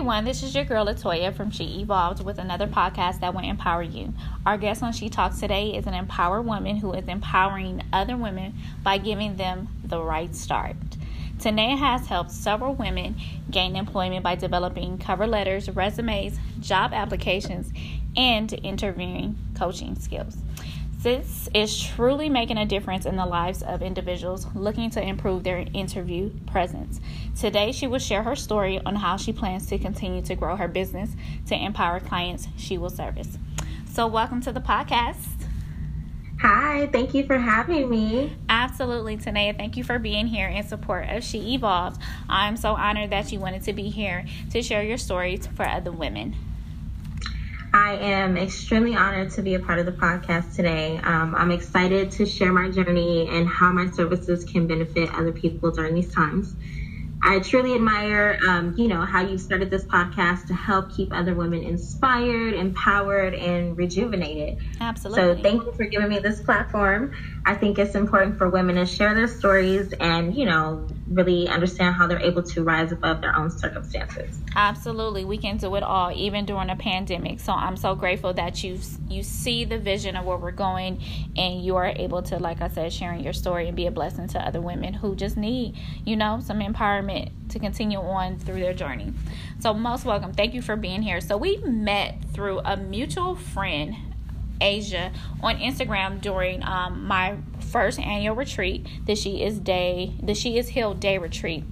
everyone, 0.00 0.24
this 0.24 0.42
is 0.42 0.54
your 0.54 0.64
girl 0.64 0.86
Latoya 0.86 1.30
from 1.30 1.50
She 1.50 1.82
Evolved 1.82 2.24
with 2.24 2.38
another 2.38 2.66
podcast 2.66 3.20
that 3.20 3.34
will 3.34 3.44
empower 3.44 3.82
you. 3.82 4.14
Our 4.46 4.56
guest 4.56 4.82
on 4.82 4.94
She 4.94 5.10
Talks 5.10 5.40
today 5.40 5.76
is 5.76 5.86
an 5.86 5.92
empowered 5.92 6.46
woman 6.46 6.76
who 6.76 6.94
is 6.94 7.06
empowering 7.06 7.82
other 7.92 8.16
women 8.16 8.54
by 8.82 8.96
giving 8.96 9.36
them 9.36 9.68
the 9.84 10.00
right 10.00 10.34
start. 10.34 10.76
Tanea 11.36 11.76
has 11.76 12.06
helped 12.06 12.30
several 12.30 12.72
women 12.72 13.14
gain 13.50 13.76
employment 13.76 14.24
by 14.24 14.36
developing 14.36 14.96
cover 14.96 15.26
letters, 15.26 15.68
resumes, 15.68 16.38
job 16.60 16.94
applications, 16.94 17.70
and 18.16 18.54
interviewing 18.62 19.36
coaching 19.54 19.96
skills. 19.96 20.38
This 21.02 21.48
is 21.54 21.82
truly 21.82 22.28
making 22.28 22.58
a 22.58 22.66
difference 22.66 23.06
in 23.06 23.16
the 23.16 23.24
lives 23.24 23.62
of 23.62 23.80
individuals 23.80 24.46
looking 24.54 24.90
to 24.90 25.02
improve 25.02 25.44
their 25.44 25.64
interview 25.72 26.28
presence. 26.46 27.00
Today, 27.38 27.72
she 27.72 27.86
will 27.86 27.98
share 27.98 28.22
her 28.22 28.36
story 28.36 28.78
on 28.84 28.96
how 28.96 29.16
she 29.16 29.32
plans 29.32 29.66
to 29.68 29.78
continue 29.78 30.20
to 30.20 30.34
grow 30.34 30.56
her 30.56 30.68
business 30.68 31.08
to 31.46 31.54
empower 31.54 32.00
clients 32.00 32.48
she 32.58 32.76
will 32.76 32.90
service. 32.90 33.38
So, 33.90 34.06
welcome 34.08 34.42
to 34.42 34.52
the 34.52 34.60
podcast. 34.60 35.46
Hi, 36.42 36.86
thank 36.92 37.14
you 37.14 37.24
for 37.24 37.38
having 37.38 37.88
me. 37.88 38.36
Absolutely, 38.50 39.16
Tanea. 39.16 39.56
Thank 39.56 39.78
you 39.78 39.84
for 39.84 39.98
being 39.98 40.26
here 40.26 40.48
in 40.48 40.68
support 40.68 41.08
of 41.08 41.24
She 41.24 41.54
Evolved. 41.54 41.98
I'm 42.28 42.58
so 42.58 42.74
honored 42.74 43.08
that 43.08 43.32
you 43.32 43.40
wanted 43.40 43.62
to 43.62 43.72
be 43.72 43.88
here 43.88 44.26
to 44.50 44.60
share 44.60 44.82
your 44.82 44.98
stories 44.98 45.46
for 45.46 45.66
other 45.66 45.92
women. 45.92 46.36
I 47.72 47.92
am 47.96 48.36
extremely 48.36 48.96
honored 48.96 49.30
to 49.30 49.42
be 49.42 49.54
a 49.54 49.60
part 49.60 49.78
of 49.78 49.86
the 49.86 49.92
podcast 49.92 50.56
today. 50.56 50.98
Um, 51.04 51.34
I'm 51.36 51.52
excited 51.52 52.10
to 52.12 52.26
share 52.26 52.52
my 52.52 52.68
journey 52.68 53.28
and 53.28 53.46
how 53.46 53.70
my 53.70 53.88
services 53.90 54.44
can 54.44 54.66
benefit 54.66 55.08
other 55.14 55.32
people 55.32 55.70
during 55.70 55.94
these 55.94 56.12
times. 56.12 56.56
I 57.22 57.38
truly 57.38 57.74
admire, 57.74 58.38
um, 58.48 58.74
you 58.78 58.88
know, 58.88 59.02
how 59.02 59.20
you 59.20 59.36
started 59.36 59.70
this 59.70 59.84
podcast 59.84 60.46
to 60.46 60.54
help 60.54 60.90
keep 60.90 61.12
other 61.12 61.34
women 61.34 61.62
inspired, 61.62 62.54
empowered, 62.54 63.34
and 63.34 63.76
rejuvenated. 63.76 64.58
Absolutely. 64.80 65.36
So 65.36 65.42
thank 65.42 65.62
you 65.62 65.72
for 65.76 65.84
giving 65.84 66.08
me 66.08 66.18
this 66.18 66.40
platform. 66.40 67.12
I 67.46 67.54
think 67.54 67.78
it's 67.78 67.94
important 67.94 68.36
for 68.36 68.50
women 68.50 68.76
to 68.76 68.84
share 68.84 69.14
their 69.14 69.26
stories 69.26 69.92
and, 69.94 70.34
you 70.36 70.44
know, 70.44 70.86
really 71.08 71.48
understand 71.48 71.94
how 71.94 72.06
they're 72.06 72.20
able 72.20 72.42
to 72.42 72.62
rise 72.62 72.92
above 72.92 73.20
their 73.20 73.34
own 73.34 73.50
circumstances. 73.50 74.38
Absolutely, 74.54 75.24
we 75.24 75.38
can 75.38 75.56
do 75.56 75.74
it 75.74 75.82
all, 75.82 76.12
even 76.12 76.44
during 76.44 76.70
a 76.70 76.76
pandemic. 76.76 77.40
So 77.40 77.52
I'm 77.52 77.76
so 77.76 77.94
grateful 77.94 78.32
that 78.34 78.62
you 78.62 78.78
you 79.08 79.22
see 79.22 79.64
the 79.64 79.78
vision 79.78 80.16
of 80.16 80.24
where 80.24 80.36
we're 80.36 80.52
going, 80.52 81.02
and 81.36 81.64
you 81.64 81.76
are 81.76 81.86
able 81.86 82.22
to, 82.22 82.38
like 82.38 82.60
I 82.60 82.68
said, 82.68 82.92
sharing 82.92 83.20
your 83.20 83.32
story 83.32 83.66
and 83.66 83.76
be 83.76 83.86
a 83.86 83.90
blessing 83.90 84.28
to 84.28 84.38
other 84.38 84.60
women 84.60 84.94
who 84.94 85.16
just 85.16 85.36
need, 85.36 85.76
you 86.04 86.16
know, 86.16 86.40
some 86.40 86.60
empowerment 86.60 87.30
to 87.48 87.58
continue 87.58 87.98
on 87.98 88.38
through 88.38 88.60
their 88.60 88.74
journey. 88.74 89.12
So 89.60 89.74
most 89.74 90.04
welcome. 90.04 90.32
Thank 90.32 90.54
you 90.54 90.62
for 90.62 90.76
being 90.76 91.02
here. 91.02 91.20
So 91.20 91.36
we 91.36 91.56
met 91.58 92.22
through 92.32 92.60
a 92.60 92.76
mutual 92.76 93.34
friend 93.34 93.96
Asia 94.60 95.12
on 95.42 95.58
Instagram 95.58 96.20
during 96.20 96.62
um, 96.62 97.06
my 97.06 97.36
first 97.70 97.98
annual 97.98 98.34
retreat, 98.34 98.86
the 99.06 99.14
She 99.14 99.42
Is 99.42 99.58
Day, 99.58 100.12
the 100.22 100.34
She 100.34 100.58
Is 100.58 100.68
Healed 100.68 101.00
Day 101.00 101.18
retreat. 101.18 101.64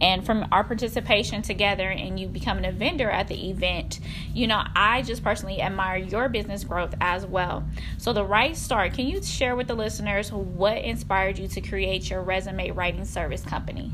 And 0.00 0.24
from 0.24 0.46
our 0.50 0.64
participation 0.64 1.42
together 1.42 1.88
and 1.88 2.18
you 2.18 2.28
becoming 2.28 2.64
a 2.64 2.72
vendor 2.72 3.10
at 3.10 3.28
the 3.28 3.50
event, 3.50 4.00
you 4.32 4.46
know, 4.46 4.62
I 4.74 5.02
just 5.02 5.22
personally 5.22 5.60
admire 5.60 5.98
your 5.98 6.28
business 6.28 6.64
growth 6.64 6.94
as 7.00 7.26
well. 7.26 7.64
So, 7.98 8.12
the 8.12 8.24
right 8.24 8.56
start, 8.56 8.94
can 8.94 9.06
you 9.06 9.22
share 9.22 9.56
with 9.56 9.66
the 9.66 9.74
listeners 9.74 10.32
what 10.32 10.78
inspired 10.78 11.38
you 11.38 11.48
to 11.48 11.60
create 11.60 12.08
your 12.08 12.22
resume 12.22 12.70
writing 12.70 13.04
service 13.04 13.42
company? 13.42 13.92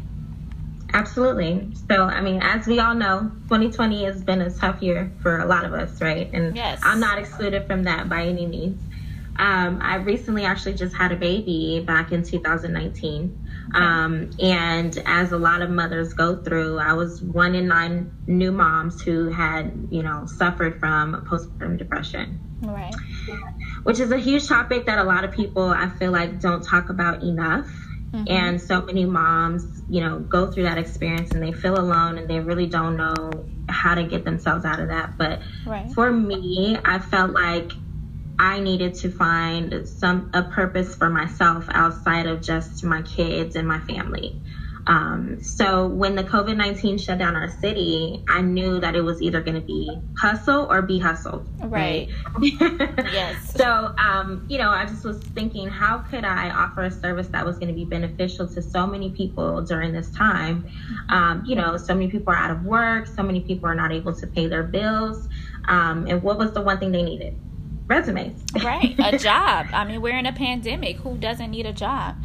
Absolutely. 0.92 1.68
So, 1.90 2.04
I 2.04 2.20
mean, 2.20 2.40
as 2.42 2.66
we 2.66 2.78
all 2.78 2.94
know, 2.94 3.30
2020 3.44 4.04
has 4.04 4.22
been 4.22 4.40
a 4.40 4.50
tough 4.50 4.82
year 4.82 5.12
for 5.20 5.38
a 5.38 5.46
lot 5.46 5.64
of 5.64 5.72
us, 5.72 6.00
right? 6.00 6.30
And 6.32 6.56
yes. 6.56 6.80
I'm 6.82 7.00
not 7.00 7.18
excluded 7.18 7.66
from 7.66 7.84
that 7.84 8.08
by 8.08 8.24
any 8.24 8.46
means. 8.46 8.80
Um, 9.38 9.80
I 9.82 9.96
recently 9.96 10.44
actually 10.44 10.74
just 10.74 10.96
had 10.96 11.12
a 11.12 11.16
baby 11.16 11.84
back 11.86 12.12
in 12.12 12.22
2019. 12.22 13.46
Okay. 13.68 13.84
Um, 13.84 14.30
and 14.40 14.96
as 15.04 15.32
a 15.32 15.38
lot 15.38 15.60
of 15.60 15.70
mothers 15.70 16.14
go 16.14 16.36
through, 16.36 16.78
I 16.78 16.94
was 16.94 17.20
one 17.20 17.54
in 17.54 17.68
nine 17.68 18.12
new 18.26 18.52
moms 18.52 19.02
who 19.02 19.28
had, 19.28 19.88
you 19.90 20.02
know, 20.02 20.26
suffered 20.26 20.80
from 20.80 21.26
postpartum 21.26 21.76
depression. 21.76 22.40
Right. 22.62 22.94
Which 23.82 24.00
is 24.00 24.10
a 24.10 24.18
huge 24.18 24.48
topic 24.48 24.86
that 24.86 24.98
a 24.98 25.04
lot 25.04 25.24
of 25.24 25.32
people 25.32 25.64
I 25.64 25.90
feel 25.90 26.12
like 26.12 26.40
don't 26.40 26.62
talk 26.62 26.88
about 26.88 27.22
enough. 27.22 27.70
Mm-hmm. 28.14 28.24
And 28.28 28.60
so 28.60 28.82
many 28.82 29.04
moms, 29.04 29.82
you 29.88 30.00
know, 30.00 30.20
go 30.20 30.50
through 30.50 30.64
that 30.64 30.78
experience 30.78 31.32
and 31.32 31.42
they 31.42 31.52
feel 31.52 31.78
alone 31.78 32.18
and 32.18 32.28
they 32.28 32.40
really 32.40 32.66
don't 32.66 32.96
know 32.96 33.46
how 33.68 33.94
to 33.94 34.04
get 34.04 34.24
themselves 34.24 34.64
out 34.64 34.80
of 34.80 34.88
that. 34.88 35.18
But 35.18 35.40
right. 35.66 35.90
for 35.92 36.10
me, 36.10 36.78
I 36.84 36.98
felt 36.98 37.32
like 37.32 37.72
I 38.38 38.60
needed 38.60 38.94
to 38.96 39.10
find 39.10 39.88
some 39.88 40.30
a 40.34 40.42
purpose 40.42 40.94
for 40.94 41.08
myself 41.08 41.66
outside 41.70 42.26
of 42.26 42.42
just 42.42 42.84
my 42.84 43.02
kids 43.02 43.56
and 43.56 43.66
my 43.66 43.80
family. 43.80 44.40
Um, 44.86 45.42
so 45.42 45.88
when 45.88 46.14
the 46.14 46.22
COVID 46.22 46.56
19 46.56 46.98
shut 46.98 47.18
down 47.18 47.34
our 47.34 47.48
city, 47.60 48.22
I 48.28 48.40
knew 48.40 48.78
that 48.80 48.94
it 48.94 49.00
was 49.00 49.20
either 49.20 49.40
going 49.40 49.60
to 49.60 49.66
be 49.66 49.90
hustle 50.16 50.66
or 50.70 50.82
be 50.82 50.98
hustled. 50.98 51.48
Right. 51.60 52.08
right? 52.34 52.52
yes. 53.12 53.52
So, 53.54 53.94
um, 53.98 54.46
you 54.48 54.58
know, 54.58 54.70
I 54.70 54.86
just 54.86 55.04
was 55.04 55.18
thinking, 55.18 55.68
how 55.68 55.98
could 55.98 56.24
I 56.24 56.50
offer 56.50 56.84
a 56.84 56.90
service 56.90 57.26
that 57.28 57.44
was 57.44 57.56
going 57.56 57.68
to 57.68 57.74
be 57.74 57.84
beneficial 57.84 58.46
to 58.48 58.62
so 58.62 58.86
many 58.86 59.10
people 59.10 59.62
during 59.62 59.92
this 59.92 60.10
time? 60.10 60.68
Um, 61.08 61.42
you 61.44 61.56
know, 61.56 61.76
so 61.76 61.94
many 61.94 62.08
people 62.08 62.32
are 62.32 62.36
out 62.36 62.50
of 62.50 62.64
work, 62.64 63.06
so 63.08 63.22
many 63.22 63.40
people 63.40 63.68
are 63.68 63.74
not 63.74 63.92
able 63.92 64.14
to 64.14 64.26
pay 64.26 64.46
their 64.46 64.62
bills. 64.62 65.28
Um, 65.66 66.06
and 66.06 66.22
what 66.22 66.38
was 66.38 66.52
the 66.52 66.62
one 66.62 66.78
thing 66.78 66.92
they 66.92 67.02
needed? 67.02 67.36
Resumes. 67.88 68.40
right. 68.64 68.94
A 68.98 69.18
job. 69.18 69.66
I 69.72 69.84
mean, 69.84 70.00
we're 70.00 70.18
in 70.18 70.26
a 70.26 70.32
pandemic. 70.32 70.96
Who 70.98 71.16
doesn't 71.18 71.50
need 71.50 71.66
a 71.66 71.72
job? 71.72 72.16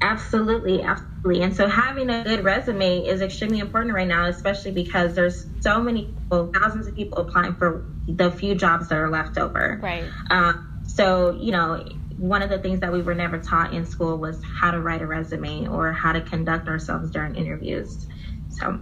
Absolutely, 0.00 0.82
absolutely. 0.82 1.42
And 1.42 1.54
so 1.54 1.66
having 1.66 2.08
a 2.10 2.22
good 2.22 2.44
resume 2.44 3.00
is 3.00 3.20
extremely 3.20 3.58
important 3.58 3.94
right 3.94 4.06
now, 4.06 4.26
especially 4.26 4.70
because 4.70 5.14
there's 5.14 5.44
so 5.60 5.80
many 5.80 6.06
people, 6.06 6.50
thousands 6.60 6.86
of 6.86 6.94
people 6.94 7.18
applying 7.18 7.54
for 7.54 7.84
the 8.06 8.30
few 8.30 8.54
jobs 8.54 8.88
that 8.88 8.96
are 8.96 9.10
left 9.10 9.38
over. 9.38 9.80
Right. 9.82 10.14
Uh, 10.30 10.52
so, 10.84 11.36
you 11.40 11.50
know, 11.50 11.84
one 12.16 12.42
of 12.42 12.50
the 12.50 12.58
things 12.58 12.80
that 12.80 12.92
we 12.92 13.02
were 13.02 13.14
never 13.14 13.38
taught 13.38 13.72
in 13.72 13.84
school 13.84 14.18
was 14.18 14.40
how 14.60 14.70
to 14.70 14.80
write 14.80 15.02
a 15.02 15.06
resume 15.06 15.66
or 15.66 15.92
how 15.92 16.12
to 16.12 16.20
conduct 16.20 16.68
ourselves 16.68 17.10
during 17.10 17.34
interviews. 17.34 18.06
So, 18.48 18.80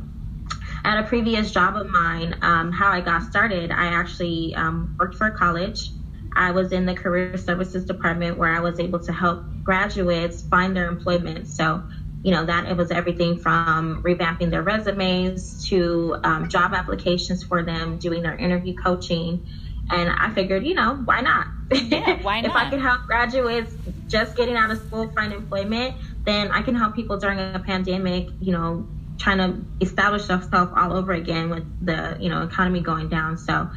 at 0.85 0.99
a 0.99 1.03
previous 1.05 1.51
job 1.51 1.77
of 1.77 1.87
mine, 1.89 2.37
um, 2.43 2.73
how 2.73 2.91
I 2.91 3.01
got 3.01 3.23
started, 3.23 3.71
I 3.73 3.87
actually 3.87 4.55
um, 4.55 4.95
worked 5.01 5.17
for 5.17 5.27
a 5.27 5.33
college 5.33 5.93
I 6.37 6.51
was 6.53 6.73
in 6.73 6.87
the 6.87 6.95
career 6.95 7.37
services 7.37 7.85
department 7.87 8.39
where 8.39 8.55
I 8.55 8.61
was 8.61 8.79
able 8.79 9.01
to 9.01 9.13
help 9.13 9.45
graduates 9.63 10.43
find 10.43 10.77
their 10.77 10.89
employment. 10.89 11.49
So, 11.49 11.83
you 12.23 12.33
know, 12.33 12.45
that 12.45 12.67
it 12.67 12.77
was 12.77 12.91
everything 12.91 13.39
from 13.39 14.03
revamping 14.03 14.51
their 14.51 14.63
resumes 14.63 15.65
to 15.69 16.17
um, 16.23 16.49
job 16.49 16.75
applications 16.75 17.43
for 17.43 17.63
them, 17.63 17.99
doing 17.99 18.23
their 18.23 18.37
interview 18.37 18.75
coaching. 18.75 19.47
And 19.91 20.11
I 20.11 20.31
figured, 20.31 20.67
you 20.67 20.75
know, 20.75 21.03
why 21.05 21.21
not? 21.21 21.47
Yeah, 21.73 22.23
why 22.23 22.41
not? 22.41 22.51
if 22.51 22.57
I 22.57 22.71
could 22.71 22.81
help 22.81 23.03
graduates 23.07 23.73
just 24.07 24.37
getting 24.37 24.57
out 24.57 24.71
of 24.71 24.79
school 24.79 25.09
find 25.17 25.33
employment, 25.33 25.95
then 26.25 26.51
I 26.51 26.63
can 26.63 26.75
help 26.75 26.95
people 26.95 27.19
during 27.19 27.39
a 27.39 27.63
pandemic, 27.65 28.29
you 28.41 28.53
know, 28.53 28.89
trying 29.19 29.39
to 29.39 29.65
establish 29.81 30.27
themselves 30.27 30.73
all 30.77 30.93
over 30.93 31.13
again 31.13 31.51
with 31.51 31.65
the, 31.81 32.17
you 32.21 32.29
know, 32.29 32.43
economy 32.43 32.81
going 32.81 33.09
down. 33.09 33.39
So 33.39 33.69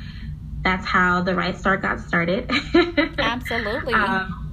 that's 0.62 0.86
how 0.86 1.22
the 1.22 1.36
right 1.36 1.58
start 1.58 1.82
got 1.82 2.00
started. 2.00 2.50
Absolutely. 3.20 3.94
um, 3.94 4.50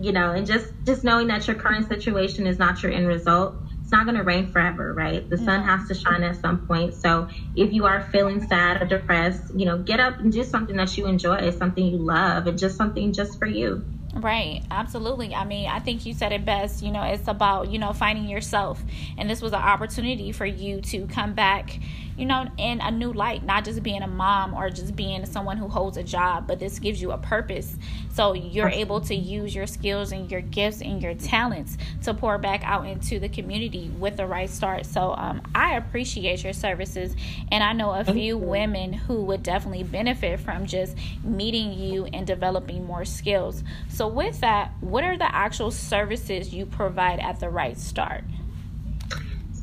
you 0.00 0.12
know, 0.12 0.32
and 0.32 0.46
just 0.46 0.72
just 0.84 1.04
knowing 1.04 1.26
that 1.28 1.46
your 1.46 1.56
current 1.56 1.88
situation 1.88 2.46
is 2.46 2.58
not 2.58 2.82
your 2.82 2.92
end 2.92 3.08
result. 3.08 3.54
It's 3.82 3.92
not 3.92 4.04
going 4.04 4.16
to 4.16 4.24
rain 4.24 4.50
forever, 4.50 4.92
right? 4.92 5.28
The 5.30 5.38
sun 5.38 5.62
has 5.62 5.86
to 5.86 5.94
shine 5.94 6.24
at 6.24 6.34
some 6.40 6.66
point. 6.66 6.92
So 6.92 7.28
if 7.54 7.72
you 7.72 7.86
are 7.86 8.02
feeling 8.10 8.44
sad 8.48 8.82
or 8.82 8.84
depressed, 8.86 9.54
you 9.54 9.64
know, 9.64 9.78
get 9.78 10.00
up 10.00 10.18
and 10.18 10.32
do 10.32 10.42
something 10.42 10.74
that 10.76 10.98
you 10.98 11.06
enjoy, 11.06 11.48
something 11.50 11.86
you 11.86 11.98
love, 11.98 12.48
and 12.48 12.58
just 12.58 12.76
something 12.76 13.12
just 13.12 13.38
for 13.38 13.46
you. 13.46 13.84
Right, 14.12 14.62
absolutely. 14.70 15.34
I 15.34 15.44
mean, 15.44 15.68
I 15.68 15.78
think 15.78 16.06
you 16.06 16.14
said 16.14 16.32
it 16.32 16.44
best. 16.44 16.82
You 16.82 16.90
know, 16.90 17.02
it's 17.02 17.28
about, 17.28 17.70
you 17.70 17.78
know, 17.78 17.92
finding 17.92 18.28
yourself. 18.28 18.82
And 19.18 19.28
this 19.28 19.42
was 19.42 19.52
an 19.52 19.60
opportunity 19.60 20.32
for 20.32 20.46
you 20.46 20.80
to 20.80 21.06
come 21.06 21.34
back, 21.34 21.78
you 22.16 22.24
know, 22.24 22.46
in 22.56 22.80
a 22.80 22.90
new 22.90 23.12
light, 23.12 23.44
not 23.44 23.64
just 23.64 23.82
being 23.82 24.02
a 24.02 24.06
mom 24.06 24.54
or 24.54 24.70
just 24.70 24.96
being 24.96 25.26
someone 25.26 25.58
who 25.58 25.68
holds 25.68 25.98
a 25.98 26.02
job, 26.02 26.46
but 26.46 26.58
this 26.58 26.78
gives 26.78 27.02
you 27.02 27.12
a 27.12 27.18
purpose. 27.18 27.76
So 28.14 28.32
you're 28.32 28.70
able 28.70 29.02
to 29.02 29.14
use 29.14 29.54
your 29.54 29.66
skills 29.66 30.12
and 30.12 30.30
your 30.30 30.40
gifts 30.40 30.80
and 30.80 31.02
your 31.02 31.14
talents 31.14 31.76
to 32.04 32.14
pour 32.14 32.38
back 32.38 32.62
out 32.64 32.86
into 32.86 33.18
the 33.18 33.28
community 33.28 33.90
with 33.98 34.16
the 34.16 34.26
right 34.26 34.48
start. 34.48 34.86
So 34.86 35.12
um, 35.12 35.42
I 35.54 35.76
appreciate 35.76 36.42
your 36.42 36.54
services. 36.54 37.14
And 37.52 37.62
I 37.62 37.74
know 37.74 37.92
a 37.92 38.04
few 38.04 38.38
women 38.38 38.94
who 38.94 39.24
would 39.24 39.42
definitely 39.42 39.82
benefit 39.82 40.40
from 40.40 40.64
just 40.64 40.96
meeting 41.22 41.74
you 41.74 42.06
and 42.06 42.26
developing 42.26 42.86
more 42.86 43.04
skills. 43.04 43.62
So 43.90 44.06
so, 44.06 44.12
with 44.12 44.38
that, 44.38 44.70
what 44.80 45.02
are 45.02 45.18
the 45.18 45.34
actual 45.34 45.72
services 45.72 46.54
you 46.54 46.64
provide 46.64 47.18
at 47.18 47.40
the 47.40 47.50
right 47.50 47.76
start? 47.76 48.22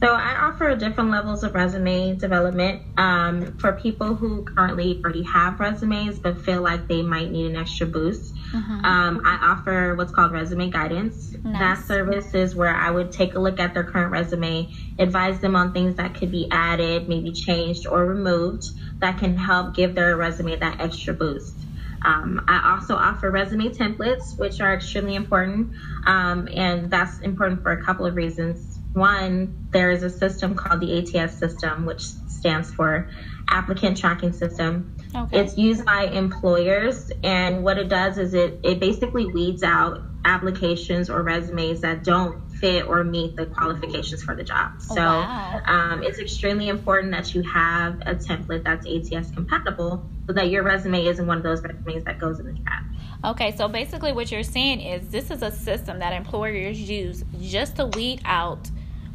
So 0.03 0.13
I 0.13 0.35
offer 0.35 0.75
different 0.75 1.11
levels 1.11 1.45
of 1.45 1.55
resume 1.55 2.15
development 2.15 2.81
um, 2.97 3.57
for 3.57 3.71
people 3.71 4.15
who 4.15 4.43
currently 4.43 4.99
already 5.01 5.23
have 5.23 5.61
resumes 5.61 6.19
but 6.19 6.41
feel 6.41 6.61
like 6.61 6.89
they 6.89 7.01
might 7.01 7.31
need 7.31 7.45
an 7.51 7.55
extra 7.55 7.87
boost. 7.87 8.35
Mm-hmm. 8.51 8.83
Um, 8.83 9.21
I 9.25 9.37
offer 9.41 9.95
what's 9.95 10.11
called 10.11 10.33
resume 10.33 10.69
guidance. 10.69 11.33
Nice. 11.45 11.57
That 11.57 11.87
service 11.87 12.33
is 12.33 12.53
where 12.53 12.75
I 12.75 12.91
would 12.91 13.13
take 13.13 13.35
a 13.35 13.39
look 13.39 13.61
at 13.61 13.73
their 13.73 13.85
current 13.85 14.11
resume, 14.11 14.73
advise 14.99 15.39
them 15.39 15.55
on 15.55 15.71
things 15.71 15.95
that 15.95 16.15
could 16.15 16.31
be 16.31 16.49
added, 16.51 17.07
maybe 17.07 17.31
changed 17.31 17.87
or 17.87 18.05
removed 18.05 18.65
that 18.99 19.19
can 19.19 19.37
help 19.37 19.73
give 19.73 19.95
their 19.95 20.17
resume 20.17 20.57
that 20.57 20.81
extra 20.81 21.13
boost. 21.13 21.55
Um, 22.03 22.43
I 22.49 22.73
also 22.73 22.95
offer 22.95 23.31
resume 23.31 23.69
templates, 23.69 24.37
which 24.37 24.59
are 24.59 24.73
extremely 24.73 25.15
important, 25.15 25.71
um, 26.05 26.49
and 26.53 26.91
that's 26.91 27.21
important 27.21 27.63
for 27.63 27.71
a 27.71 27.81
couple 27.81 28.05
of 28.05 28.17
reasons. 28.17 28.72
One, 28.93 29.67
there 29.71 29.91
is 29.91 30.03
a 30.03 30.09
system 30.09 30.55
called 30.55 30.81
the 30.81 30.97
ATS 30.99 31.37
system, 31.37 31.85
which 31.85 32.01
stands 32.01 32.71
for 32.73 33.09
Applicant 33.49 33.97
Tracking 33.97 34.33
System. 34.33 34.95
Okay. 35.15 35.39
It's 35.39 35.57
used 35.57 35.85
by 35.85 36.05
employers, 36.05 37.11
and 37.23 37.63
what 37.63 37.77
it 37.77 37.89
does 37.89 38.17
is 38.17 38.33
it, 38.33 38.59
it 38.63 38.79
basically 38.79 39.25
weeds 39.25 39.63
out 39.63 40.01
applications 40.25 41.09
or 41.09 41.21
resumes 41.21 41.81
that 41.81 42.03
don't 42.03 42.49
fit 42.53 42.87
or 42.87 43.03
meet 43.03 43.35
the 43.35 43.45
qualifications 43.45 44.23
for 44.23 44.35
the 44.35 44.43
job. 44.43 44.71
Oh, 44.89 44.95
so 44.95 45.01
wow. 45.01 45.61
um, 45.65 46.03
it's 46.03 46.19
extremely 46.19 46.69
important 46.69 47.11
that 47.11 47.35
you 47.35 47.41
have 47.43 47.99
a 48.01 48.15
template 48.15 48.63
that's 48.63 48.85
ATS 48.85 49.31
compatible 49.31 50.09
so 50.27 50.33
that 50.33 50.49
your 50.49 50.63
resume 50.63 51.05
isn't 51.05 51.27
one 51.27 51.37
of 51.37 51.43
those 51.43 51.61
resumes 51.61 52.05
that 52.05 52.19
goes 52.19 52.39
in 52.39 52.45
the 52.45 52.53
trash. 52.61 52.83
Okay, 53.25 53.55
so 53.55 53.67
basically 53.67 54.13
what 54.13 54.31
you're 54.31 54.43
saying 54.43 54.79
is 54.79 55.09
this 55.09 55.29
is 55.29 55.41
a 55.41 55.51
system 55.51 55.99
that 55.99 56.13
employers 56.13 56.79
use 56.79 57.23
just 57.41 57.75
to 57.77 57.87
weed 57.87 58.21
out 58.23 58.69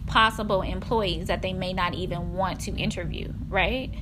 possible 0.08 0.62
employees 0.62 1.28
that 1.28 1.42
they 1.42 1.52
may 1.52 1.72
not 1.72 1.94
even 1.94 2.32
want 2.34 2.60
to 2.60 2.74
interview, 2.76 3.32
right? 3.48 3.94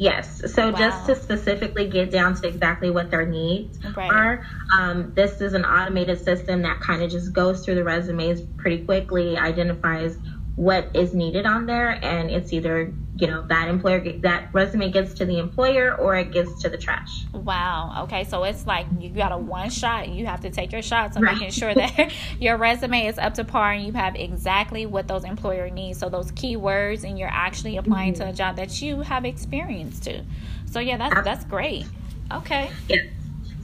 Yes. 0.00 0.54
So 0.54 0.70
wow. 0.70 0.78
just 0.78 1.06
to 1.06 1.14
specifically 1.14 1.86
get 1.86 2.10
down 2.10 2.34
to 2.36 2.48
exactly 2.48 2.90
what 2.90 3.10
their 3.10 3.26
needs 3.26 3.78
right. 3.94 4.10
are, 4.10 4.42
um, 4.78 5.12
this 5.14 5.42
is 5.42 5.52
an 5.52 5.66
automated 5.66 6.18
system 6.24 6.62
that 6.62 6.80
kind 6.80 7.02
of 7.02 7.10
just 7.10 7.34
goes 7.34 7.64
through 7.64 7.74
the 7.74 7.84
resumes 7.84 8.40
pretty 8.56 8.84
quickly, 8.86 9.36
identifies 9.36 10.16
what 10.56 10.88
is 10.94 11.14
needed 11.14 11.46
on 11.46 11.66
there 11.66 11.98
and 12.04 12.30
it's 12.30 12.52
either 12.52 12.92
you 13.16 13.26
know 13.26 13.42
that 13.48 13.68
employer 13.68 14.00
that 14.20 14.48
resume 14.52 14.90
gets 14.90 15.14
to 15.14 15.24
the 15.24 15.38
employer 15.38 15.94
or 15.94 16.16
it 16.16 16.32
gets 16.32 16.60
to 16.62 16.68
the 16.68 16.76
trash. 16.76 17.24
Wow. 17.32 18.04
Okay 18.04 18.24
so 18.24 18.44
it's 18.44 18.66
like 18.66 18.86
you 18.98 19.10
got 19.10 19.32
a 19.32 19.38
one 19.38 19.70
shot. 19.70 20.08
You 20.08 20.26
have 20.26 20.40
to 20.40 20.50
take 20.50 20.72
your 20.72 20.82
shots 20.82 21.16
on 21.16 21.22
right. 21.22 21.34
making 21.34 21.50
sure 21.50 21.74
that 21.74 22.12
your 22.40 22.56
resume 22.56 23.06
is 23.06 23.18
up 23.18 23.34
to 23.34 23.44
par 23.44 23.72
and 23.72 23.86
you 23.86 23.92
have 23.92 24.16
exactly 24.16 24.86
what 24.86 25.08
those 25.08 25.24
employer 25.24 25.70
needs. 25.70 25.98
So 25.98 26.08
those 26.08 26.32
keywords 26.32 27.04
and 27.04 27.18
you're 27.18 27.28
actually 27.30 27.76
applying 27.76 28.14
mm-hmm. 28.14 28.24
to 28.24 28.30
a 28.30 28.32
job 28.32 28.56
that 28.56 28.80
you 28.82 29.00
have 29.02 29.24
experience 29.24 30.00
to. 30.00 30.22
So 30.70 30.80
yeah 30.80 30.96
that's 30.96 31.24
that's 31.24 31.44
great. 31.44 31.86
Okay. 32.32 32.70
Yeah 32.88 32.98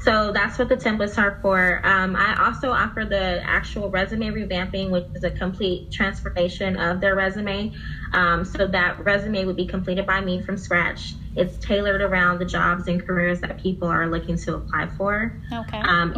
so 0.07 0.31
that's 0.31 0.57
what 0.57 0.69
the 0.69 0.77
templates 0.77 1.19
are 1.19 1.41
for. 1.43 1.81
Um, 1.85 2.15
I 2.15 2.47
also 2.47 2.71
offer 2.71 3.05
the 3.05 3.43
actual 3.45 3.91
resume 3.91 4.29
revamping, 4.29 4.91
which 4.91 5.05
is 5.17 5.25
a 5.25 5.33
complete 5.33 5.91
transformation 5.91 6.77
of 6.77 7.01
their 7.01 7.17
resume. 7.17 7.73
Um, 8.13 8.45
so 8.45 8.69
that 8.69 9.05
resume 9.05 9.45
would 9.47 9.57
be 9.57 9.67
completed 9.67 10.07
by 10.07 10.21
me 10.21 10.41
from 10.41 10.59
scratch. 10.59 11.15
It's 11.35 11.59
tailored 11.59 12.03
around 12.03 12.39
the 12.39 12.45
jobs 12.45 12.87
and 12.87 13.05
careers 13.05 13.41
that 13.41 13.61
people 13.61 13.89
are 13.89 14.07
looking 14.07 14.39
to 14.39 14.55
apply 14.55 14.91
for. 14.97 15.41
Okay. 15.53 15.81
Um, 15.81 16.15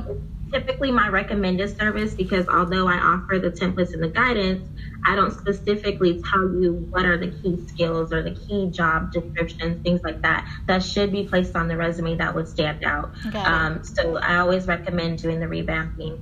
typically 0.52 0.90
my 0.90 1.08
recommended 1.08 1.76
service 1.76 2.14
because 2.14 2.48
although 2.48 2.88
I 2.88 2.98
offer 2.98 3.38
the 3.38 3.50
templates 3.50 3.92
and 3.92 4.02
the 4.02 4.08
guidance, 4.08 4.68
I 5.06 5.14
don't 5.14 5.32
specifically 5.32 6.22
tell 6.30 6.42
you 6.42 6.86
what 6.90 7.04
are 7.04 7.16
the 7.16 7.30
key 7.30 7.66
skills 7.68 8.12
or 8.12 8.22
the 8.22 8.32
key 8.32 8.70
job 8.70 9.12
descriptions, 9.12 9.82
things 9.82 10.00
like 10.02 10.22
that, 10.22 10.46
that 10.66 10.82
should 10.82 11.12
be 11.12 11.24
placed 11.24 11.56
on 11.56 11.68
the 11.68 11.76
resume 11.76 12.16
that 12.16 12.34
would 12.34 12.48
stand 12.48 12.84
out. 12.84 13.10
Um, 13.46 13.84
so 13.84 14.16
I 14.18 14.38
always 14.38 14.66
recommend 14.66 15.18
doing 15.18 15.40
the 15.40 15.46
revamping. 15.46 16.18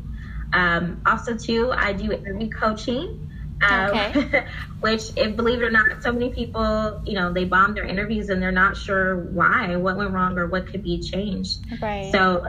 Um, 0.52 1.02
also, 1.06 1.36
too, 1.36 1.72
I 1.74 1.92
do 1.92 2.12
interview 2.12 2.50
coaching. 2.50 3.22
Um, 3.68 3.90
okay. 3.90 4.44
which, 4.80 5.10
if 5.16 5.34
believe 5.34 5.62
it 5.62 5.64
or 5.64 5.70
not, 5.70 6.02
so 6.02 6.12
many 6.12 6.30
people, 6.30 7.00
you 7.06 7.14
know, 7.14 7.32
they 7.32 7.44
bomb 7.44 7.74
their 7.74 7.86
interviews 7.86 8.28
and 8.28 8.40
they're 8.42 8.52
not 8.52 8.76
sure 8.76 9.16
why, 9.16 9.74
what 9.76 9.96
went 9.96 10.10
wrong, 10.10 10.38
or 10.38 10.46
what 10.46 10.66
could 10.66 10.82
be 10.82 11.00
changed. 11.00 11.64
Right. 11.80 12.12
So 12.12 12.44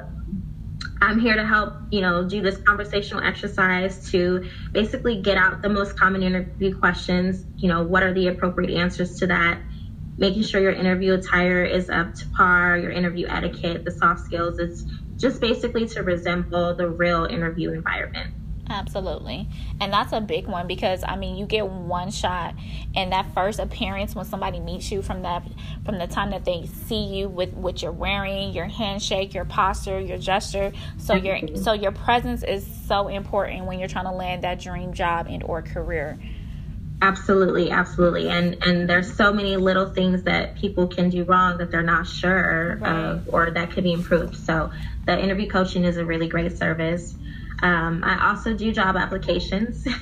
I'm 1.02 1.20
here 1.20 1.36
to 1.36 1.46
help, 1.46 1.74
you 1.92 2.02
know, 2.02 2.28
do 2.28 2.42
this 2.42 2.58
conversational 2.58 3.24
exercise 3.24 4.10
to 4.12 4.44
basically 4.74 5.22
get 5.22 5.38
out 5.38 5.62
the 5.62 5.70
most 5.70 5.98
common 5.98 6.24
interview 6.24 6.78
questions. 6.78 7.46
You 7.58 7.70
know, 7.70 7.84
what 7.84 8.04
are 8.04 8.14
the 8.14 8.28
appropriate 8.28 8.76
answers 8.78 9.18
to 9.20 9.28
that? 9.28 9.62
Making 10.18 10.44
sure 10.44 10.62
your 10.62 10.72
interview 10.72 11.14
attire 11.14 11.64
is 11.64 11.90
up 11.90 12.14
to 12.16 12.26
par, 12.36 12.78
your 12.78 12.92
interview 12.92 13.28
etiquette, 13.30 13.86
the 13.86 13.92
soft 13.92 14.22
skills. 14.22 14.58
It's 14.60 14.84
just 15.18 15.42
basically 15.42 15.86
to 15.88 16.02
resemble 16.02 16.76
the 16.76 16.90
real 16.90 17.26
interview 17.26 17.72
environment. 17.72 18.37
Absolutely. 18.70 19.48
And 19.80 19.94
that's 19.94 20.12
a 20.12 20.20
big 20.20 20.48
one 20.48 20.68
because 20.68 21.04
I 21.08 21.16
mean 21.16 21.38
you 21.38 21.46
get 21.46 21.68
one 21.68 22.12
shot 22.12 22.54
and 22.96 23.12
that 23.12 23.34
first 23.34 23.60
appearance 23.60 24.14
when 24.14 24.26
somebody 24.26 24.60
meets 24.60 24.92
you 24.92 25.02
from 25.02 25.22
that 25.22 25.44
from 25.86 25.98
the 26.00 26.08
time 26.08 26.32
that 26.32 26.44
they 26.44 26.66
see 26.66 27.04
you 27.04 27.30
with 27.30 27.54
what 27.54 27.82
you're 27.82 27.92
wearing, 27.92 28.54
your 28.54 28.66
handshake, 28.66 29.34
your 29.34 29.46
posture, 29.46 30.00
your 30.00 30.18
gesture. 30.18 30.74
So 30.98 31.16
your 31.16 31.40
so 31.56 31.74
your 31.74 31.92
presence 31.92 32.44
is 32.44 32.68
so 32.88 33.08
important 33.08 33.66
when 33.66 33.80
you're 33.80 33.88
trying 33.88 34.06
to 34.06 34.12
land 34.12 34.44
that 34.44 34.60
dream 34.60 34.94
job 34.94 35.28
and 35.30 35.44
or 35.44 35.62
career. 35.62 36.18
Absolutely, 37.02 37.72
absolutely. 37.72 38.28
And 38.28 38.62
and 38.66 38.90
there's 38.90 39.14
so 39.14 39.32
many 39.32 39.56
little 39.56 39.94
things 39.94 40.24
that 40.24 40.58
people 40.58 40.88
can 40.88 41.10
do 41.10 41.24
wrong 41.24 41.58
that 41.60 41.72
they're 41.72 41.84
not 41.84 42.08
sure 42.08 42.78
right. 42.82 42.92
of 42.92 43.30
or 43.34 43.52
that 43.52 43.72
could 43.72 43.84
be 43.84 43.94
improved. 43.94 44.36
So 44.36 44.72
the 45.06 45.18
interview 45.18 45.48
coaching 45.48 45.86
is 45.86 45.98
a 45.98 46.04
really 46.04 46.28
great 46.28 46.58
service. 46.58 47.16
Um, 47.64 48.04
I 48.04 48.30
also 48.30 48.54
do 48.54 48.72
job 48.72 48.96
applications. 48.96 49.88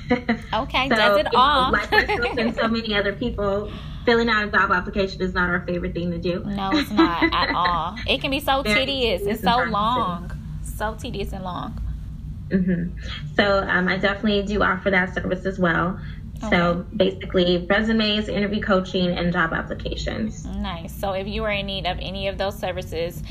Okay, 0.52 0.88
so, 0.88 0.94
does 0.94 1.18
it 1.18 1.34
all. 1.34 1.72
like 1.72 1.90
myself 1.90 2.38
and 2.38 2.54
so 2.54 2.68
many 2.68 2.94
other 2.94 3.12
people, 3.12 3.70
filling 4.04 4.28
out 4.28 4.48
a 4.48 4.50
job 4.50 4.70
application 4.70 5.20
is 5.20 5.34
not 5.34 5.50
our 5.50 5.60
favorite 5.66 5.92
thing 5.92 6.10
to 6.10 6.18
do. 6.18 6.42
No, 6.44 6.70
it's 6.72 6.90
not 6.90 7.22
at 7.22 7.54
all. 7.54 7.96
It 8.06 8.20
can 8.20 8.30
be 8.30 8.40
so 8.40 8.62
tedious. 8.62 9.22
It's 9.22 9.42
so 9.42 9.64
long. 9.64 10.32
So 10.62 10.94
tedious 10.94 11.32
and 11.32 11.44
long. 11.44 11.80
Mm-hmm. 12.48 12.98
So 13.36 13.58
um, 13.68 13.88
I 13.88 13.98
definitely 13.98 14.42
do 14.44 14.62
offer 14.62 14.90
that 14.90 15.14
service 15.14 15.44
as 15.44 15.58
well. 15.58 15.98
Okay. 16.38 16.50
So 16.50 16.86
basically, 16.94 17.66
resumes, 17.68 18.28
interview 18.28 18.62
coaching, 18.62 19.10
and 19.16 19.32
job 19.32 19.52
applications. 19.52 20.44
Nice. 20.46 20.94
So 20.94 21.12
if 21.12 21.26
you 21.26 21.44
are 21.44 21.50
in 21.50 21.66
need 21.66 21.86
of 21.86 21.98
any 22.00 22.28
of 22.28 22.38
those 22.38 22.58
services, 22.58 23.22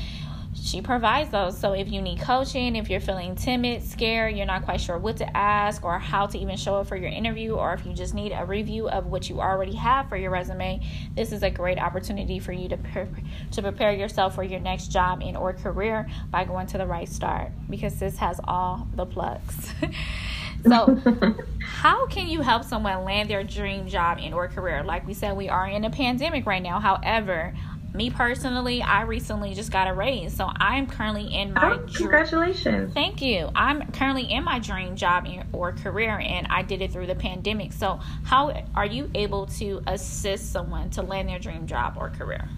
she 0.66 0.82
provides 0.82 1.30
those. 1.30 1.56
So 1.56 1.72
if 1.74 1.88
you 1.88 2.02
need 2.02 2.20
coaching, 2.20 2.74
if 2.74 2.90
you're 2.90 3.00
feeling 3.00 3.36
timid, 3.36 3.84
scared, 3.84 4.36
you're 4.36 4.46
not 4.46 4.64
quite 4.64 4.80
sure 4.80 4.98
what 4.98 5.16
to 5.18 5.36
ask 5.36 5.84
or 5.84 5.98
how 5.98 6.26
to 6.26 6.38
even 6.38 6.56
show 6.56 6.76
up 6.76 6.88
for 6.88 6.96
your 6.96 7.08
interview, 7.08 7.54
or 7.54 7.72
if 7.72 7.86
you 7.86 7.92
just 7.92 8.14
need 8.14 8.32
a 8.32 8.44
review 8.44 8.88
of 8.88 9.06
what 9.06 9.30
you 9.30 9.40
already 9.40 9.74
have 9.76 10.08
for 10.08 10.16
your 10.16 10.30
resume, 10.30 10.80
this 11.14 11.30
is 11.30 11.44
a 11.44 11.50
great 11.50 11.78
opportunity 11.78 12.40
for 12.40 12.52
you 12.52 12.68
to 12.68 12.76
pre- 12.76 13.06
to 13.52 13.62
prepare 13.62 13.92
yourself 13.92 14.34
for 14.34 14.42
your 14.42 14.60
next 14.60 14.88
job 14.88 15.22
and 15.22 15.36
or 15.36 15.52
career 15.52 16.08
by 16.30 16.44
going 16.44 16.66
to 16.66 16.78
the 16.78 16.86
right 16.86 17.08
start 17.08 17.52
because 17.70 17.98
this 18.00 18.18
has 18.18 18.40
all 18.44 18.88
the 18.94 19.06
plugs. 19.06 19.72
So, 20.66 21.00
how 21.60 22.06
can 22.06 22.28
you 22.28 22.40
help 22.40 22.64
someone 22.64 23.04
land 23.04 23.30
their 23.30 23.44
dream 23.44 23.86
job 23.88 24.18
and 24.20 24.34
or 24.34 24.48
career? 24.48 24.82
Like 24.82 25.06
we 25.06 25.14
said, 25.14 25.36
we 25.36 25.48
are 25.48 25.68
in 25.68 25.84
a 25.84 25.90
pandemic 25.90 26.46
right 26.46 26.62
now. 26.62 26.80
However, 26.80 27.54
me 27.96 28.10
personally, 28.10 28.82
I 28.82 29.02
recently 29.02 29.54
just 29.54 29.72
got 29.72 29.88
a 29.88 29.94
raise, 29.94 30.34
so 30.34 30.50
I'm 30.54 30.86
currently 30.86 31.34
in 31.34 31.54
my. 31.54 31.72
Oh, 31.72 31.86
congratulations! 31.94 32.92
thank 32.92 33.22
you. 33.22 33.50
I'm 33.54 33.90
currently 33.92 34.30
in 34.30 34.44
my 34.44 34.58
dream 34.58 34.96
job 34.96 35.26
or 35.52 35.72
career, 35.72 36.18
and 36.18 36.46
I 36.48 36.62
did 36.62 36.82
it 36.82 36.92
through 36.92 37.06
the 37.06 37.14
pandemic. 37.14 37.72
So, 37.72 38.00
how 38.24 38.64
are 38.74 38.86
you 38.86 39.10
able 39.14 39.46
to 39.58 39.82
assist 39.86 40.52
someone 40.52 40.90
to 40.90 41.02
land 41.02 41.28
their 41.28 41.38
dream 41.38 41.66
job 41.66 41.96
or 41.96 42.10
career? 42.10 42.48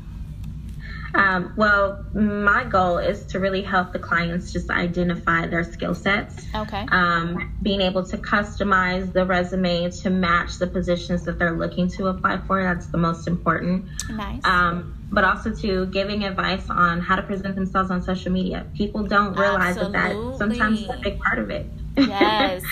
Um, 1.15 1.55
well, 1.57 2.05
my 2.13 2.65
goal 2.65 2.99
is 2.99 3.25
to 3.27 3.41
really 3.41 3.63
help 3.63 3.93
the 3.93 3.99
clients 3.99 4.53
just 4.53 4.71
identify 4.71 5.47
their 5.47 5.65
skill 5.65 5.95
sets. 5.95 6.45
Okay. 6.55 6.87
Um, 6.91 7.57
being 7.63 7.81
able 7.81 8.05
to 8.05 8.19
customize 8.19 9.13
the 9.13 9.25
resume 9.25 9.91
to 9.91 10.11
match 10.11 10.59
the 10.59 10.67
positions 10.67 11.25
that 11.25 11.39
they're 11.39 11.57
looking 11.57 11.89
to 11.93 12.09
apply 12.09 12.39
for. 12.47 12.63
That's 12.63 12.87
the 12.89 12.99
most 12.99 13.27
important. 13.27 13.87
Nice. 14.11 14.45
Um, 14.45 14.98
but 15.11 15.25
also 15.25 15.53
to 15.53 15.87
giving 15.87 16.25
advice 16.25 16.69
on 16.69 17.01
how 17.01 17.17
to 17.17 17.23
present 17.23 17.55
themselves 17.55 17.91
on 17.91 18.03
social 18.03 18.31
media. 18.33 18.67
People 18.75 19.05
don't 19.05 19.35
realize 19.37 19.77
that 19.77 19.93
that 19.93 20.17
sometimes 20.39 20.81
is 20.81 20.89
a 20.89 20.99
big 21.03 21.19
part 21.21 21.39
of 21.39 21.51
it. 21.51 21.67
Yes. 21.97 22.63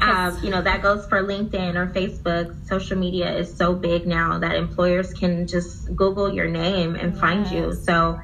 um, 0.00 0.38
you 0.42 0.50
know, 0.50 0.62
that 0.62 0.82
goes 0.82 1.06
for 1.06 1.22
LinkedIn 1.22 1.76
or 1.76 1.86
Facebook. 1.88 2.54
Social 2.66 2.96
media 2.96 3.36
is 3.36 3.54
so 3.56 3.74
big 3.74 4.06
now 4.06 4.38
that 4.38 4.54
employers 4.56 5.12
can 5.12 5.46
just 5.46 5.94
Google 5.94 6.32
your 6.32 6.48
name 6.48 6.96
and 6.96 7.12
yes. 7.12 7.20
find 7.20 7.46
you. 7.50 7.74
So, 7.74 8.18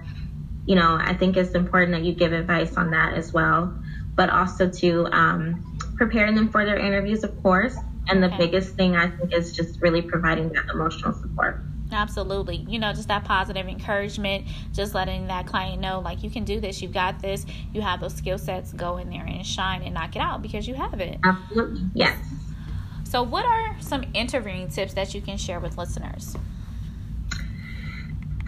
you 0.66 0.76
know, 0.76 0.96
I 1.00 1.14
think 1.14 1.36
it's 1.36 1.54
important 1.54 1.92
that 1.92 2.04
you 2.04 2.14
give 2.14 2.32
advice 2.32 2.76
on 2.76 2.90
that 2.92 3.14
as 3.14 3.32
well, 3.32 3.74
but 4.16 4.30
also 4.30 4.68
to 4.68 5.06
um, 5.12 5.62
preparing 5.96 6.34
them 6.34 6.48
for 6.48 6.64
their 6.64 6.78
interviews, 6.78 7.24
of 7.24 7.36
course, 7.42 7.76
And 8.08 8.22
the 8.22 8.30
biggest 8.38 8.74
thing 8.76 8.96
I 8.96 9.08
think 9.08 9.34
is 9.34 9.52
just 9.52 9.80
really 9.82 10.02
providing 10.02 10.48
that 10.50 10.64
emotional 10.74 11.12
support. 11.12 11.60
Absolutely. 11.92 12.64
You 12.68 12.78
know, 12.78 12.92
just 12.92 13.08
that 13.08 13.24
positive 13.24 13.66
encouragement, 13.66 14.46
just 14.72 14.94
letting 14.94 15.26
that 15.26 15.46
client 15.46 15.80
know, 15.80 16.00
like, 16.00 16.22
you 16.22 16.30
can 16.30 16.44
do 16.44 16.60
this, 16.60 16.82
you 16.82 16.88
got 16.88 17.20
this, 17.20 17.46
you 17.72 17.80
have 17.80 18.00
those 18.00 18.14
skill 18.14 18.38
sets, 18.38 18.72
go 18.72 18.96
in 18.96 19.10
there 19.10 19.24
and 19.24 19.44
shine 19.44 19.82
and 19.82 19.94
knock 19.94 20.16
it 20.16 20.20
out 20.22 20.42
because 20.42 20.68
you 20.68 20.74
have 20.74 21.00
it. 21.00 21.18
Absolutely. 21.24 21.82
Yes. 21.94 22.16
So, 23.04 23.22
what 23.22 23.44
are 23.44 23.80
some 23.80 24.04
interviewing 24.14 24.68
tips 24.68 24.94
that 24.94 25.14
you 25.14 25.20
can 25.20 25.36
share 25.36 25.58
with 25.58 25.76
listeners? 25.76 26.36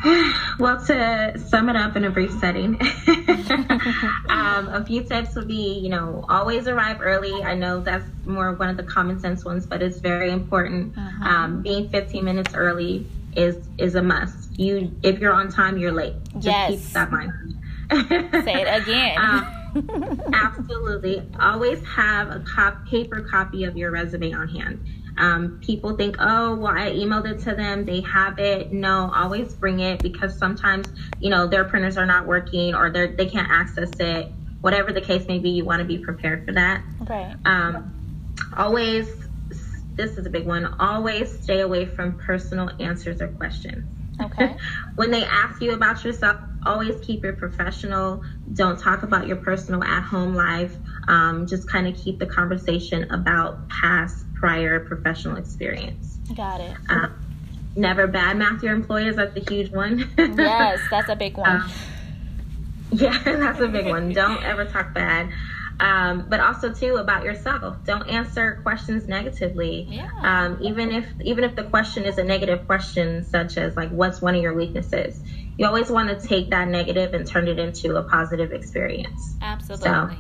well, 0.58 0.84
to 0.86 1.38
sum 1.38 1.68
it 1.68 1.76
up 1.76 1.96
in 1.96 2.04
a 2.04 2.10
brief 2.10 2.30
setting, 2.38 2.74
um, 4.28 4.68
a 4.68 4.84
few 4.86 5.02
tips 5.02 5.34
would 5.34 5.48
be, 5.48 5.78
you 5.78 5.88
know, 5.88 6.24
always 6.28 6.68
arrive 6.68 6.98
early. 7.00 7.42
I 7.42 7.54
know 7.54 7.80
that's 7.80 8.06
more 8.24 8.52
one 8.54 8.68
of 8.68 8.76
the 8.76 8.82
common 8.82 9.20
sense 9.20 9.44
ones, 9.44 9.66
but 9.66 9.82
it's 9.82 9.98
very 9.98 10.30
important. 10.30 10.96
Uh-huh. 10.96 11.28
Um, 11.28 11.62
being 11.62 11.88
15 11.88 12.24
minutes 12.24 12.54
early 12.54 13.06
is 13.36 13.56
is 13.78 13.94
a 13.94 14.02
must. 14.02 14.58
You, 14.58 14.94
if 15.02 15.18
you're 15.18 15.32
on 15.32 15.50
time, 15.50 15.78
you're 15.78 15.92
late. 15.92 16.14
Just 16.34 16.46
yes. 16.46 16.70
keep 16.70 16.80
that 16.92 17.10
mind. 17.10 17.32
Say 18.44 18.62
it 18.62 18.82
again. 18.82 19.18
um, 19.18 19.62
absolutely. 20.32 21.22
Always 21.38 21.84
have 21.86 22.30
a 22.30 22.40
cop- 22.40 22.86
paper 22.86 23.22
copy 23.22 23.64
of 23.64 23.76
your 23.76 23.90
resume 23.90 24.32
on 24.32 24.48
hand. 24.48 24.84
Um, 25.18 25.60
people 25.62 25.96
think, 25.96 26.16
oh, 26.18 26.54
well, 26.56 26.72
I 26.72 26.90
emailed 26.90 27.30
it 27.30 27.40
to 27.40 27.54
them. 27.54 27.84
They 27.84 28.00
have 28.02 28.38
it. 28.38 28.72
No, 28.72 29.10
always 29.14 29.52
bring 29.54 29.80
it 29.80 30.02
because 30.02 30.36
sometimes, 30.38 30.88
you 31.20 31.30
know, 31.30 31.46
their 31.46 31.64
printers 31.64 31.96
are 31.98 32.06
not 32.06 32.26
working 32.26 32.74
or 32.74 32.90
they 32.90 33.08
they 33.08 33.26
can't 33.26 33.50
access 33.50 33.90
it. 33.98 34.32
Whatever 34.60 34.92
the 34.92 35.00
case 35.00 35.26
may 35.26 35.38
be, 35.38 35.50
you 35.50 35.64
want 35.64 35.80
to 35.80 35.84
be 35.84 35.98
prepared 35.98 36.46
for 36.46 36.52
that. 36.52 36.82
Okay. 37.02 37.34
Um, 37.44 38.38
always, 38.56 39.08
this 39.94 40.18
is 40.18 40.26
a 40.26 40.30
big 40.30 40.46
one. 40.46 40.66
Always 40.78 41.42
stay 41.42 41.60
away 41.60 41.86
from 41.86 42.18
personal 42.18 42.70
answers 42.80 43.20
or 43.20 43.28
questions. 43.28 43.84
Okay. 44.20 44.56
when 44.96 45.10
they 45.10 45.24
ask 45.24 45.60
you 45.60 45.72
about 45.72 46.04
yourself, 46.04 46.38
always 46.64 46.94
keep 47.04 47.24
it 47.24 47.38
professional. 47.38 48.22
Don't 48.52 48.78
talk 48.78 49.02
about 49.02 49.26
your 49.26 49.36
personal 49.36 49.82
at 49.82 50.02
home 50.02 50.34
life. 50.34 50.76
Um, 51.08 51.46
just 51.46 51.68
kind 51.68 51.86
of 51.86 51.96
keep 51.96 52.18
the 52.18 52.26
conversation 52.26 53.10
about 53.10 53.68
past 53.68 54.24
prior 54.34 54.80
professional 54.80 55.36
experience. 55.36 56.18
Got 56.34 56.60
it. 56.60 56.76
Uh, 56.88 57.08
never 57.76 58.08
badmouth 58.08 58.62
your 58.62 58.74
employers. 58.74 59.16
That's 59.16 59.36
a 59.36 59.40
huge 59.40 59.72
one. 59.72 60.10
yes, 60.18 60.80
that's 60.90 61.08
a 61.08 61.16
big 61.16 61.36
one. 61.36 61.62
Um, 61.62 61.70
yeah, 62.92 63.18
that's 63.24 63.60
a 63.60 63.68
big 63.68 63.86
one. 63.86 64.12
Don't 64.12 64.42
ever 64.42 64.64
talk 64.64 64.94
bad. 64.94 65.30
Um, 65.82 66.26
but 66.28 66.38
also 66.38 66.72
too 66.72 66.94
about 66.96 67.24
yourself. 67.24 67.76
Don't 67.84 68.08
answer 68.08 68.60
questions 68.62 69.08
negatively. 69.08 69.88
Yeah. 69.90 70.08
Um, 70.22 70.58
even 70.60 70.92
if 70.92 71.06
even 71.24 71.42
if 71.42 71.56
the 71.56 71.64
question 71.64 72.04
is 72.04 72.18
a 72.18 72.24
negative 72.24 72.66
question, 72.66 73.24
such 73.24 73.58
as 73.58 73.76
like, 73.76 73.90
"What's 73.90 74.22
one 74.22 74.36
of 74.36 74.42
your 74.42 74.54
weaknesses?" 74.54 75.20
You 75.58 75.66
always 75.66 75.90
want 75.90 76.08
to 76.08 76.26
take 76.26 76.50
that 76.50 76.68
negative 76.68 77.14
and 77.14 77.26
turn 77.26 77.48
it 77.48 77.58
into 77.58 77.96
a 77.96 78.04
positive 78.04 78.52
experience. 78.52 79.34
Absolutely. 79.42 79.84
So, 79.84 80.16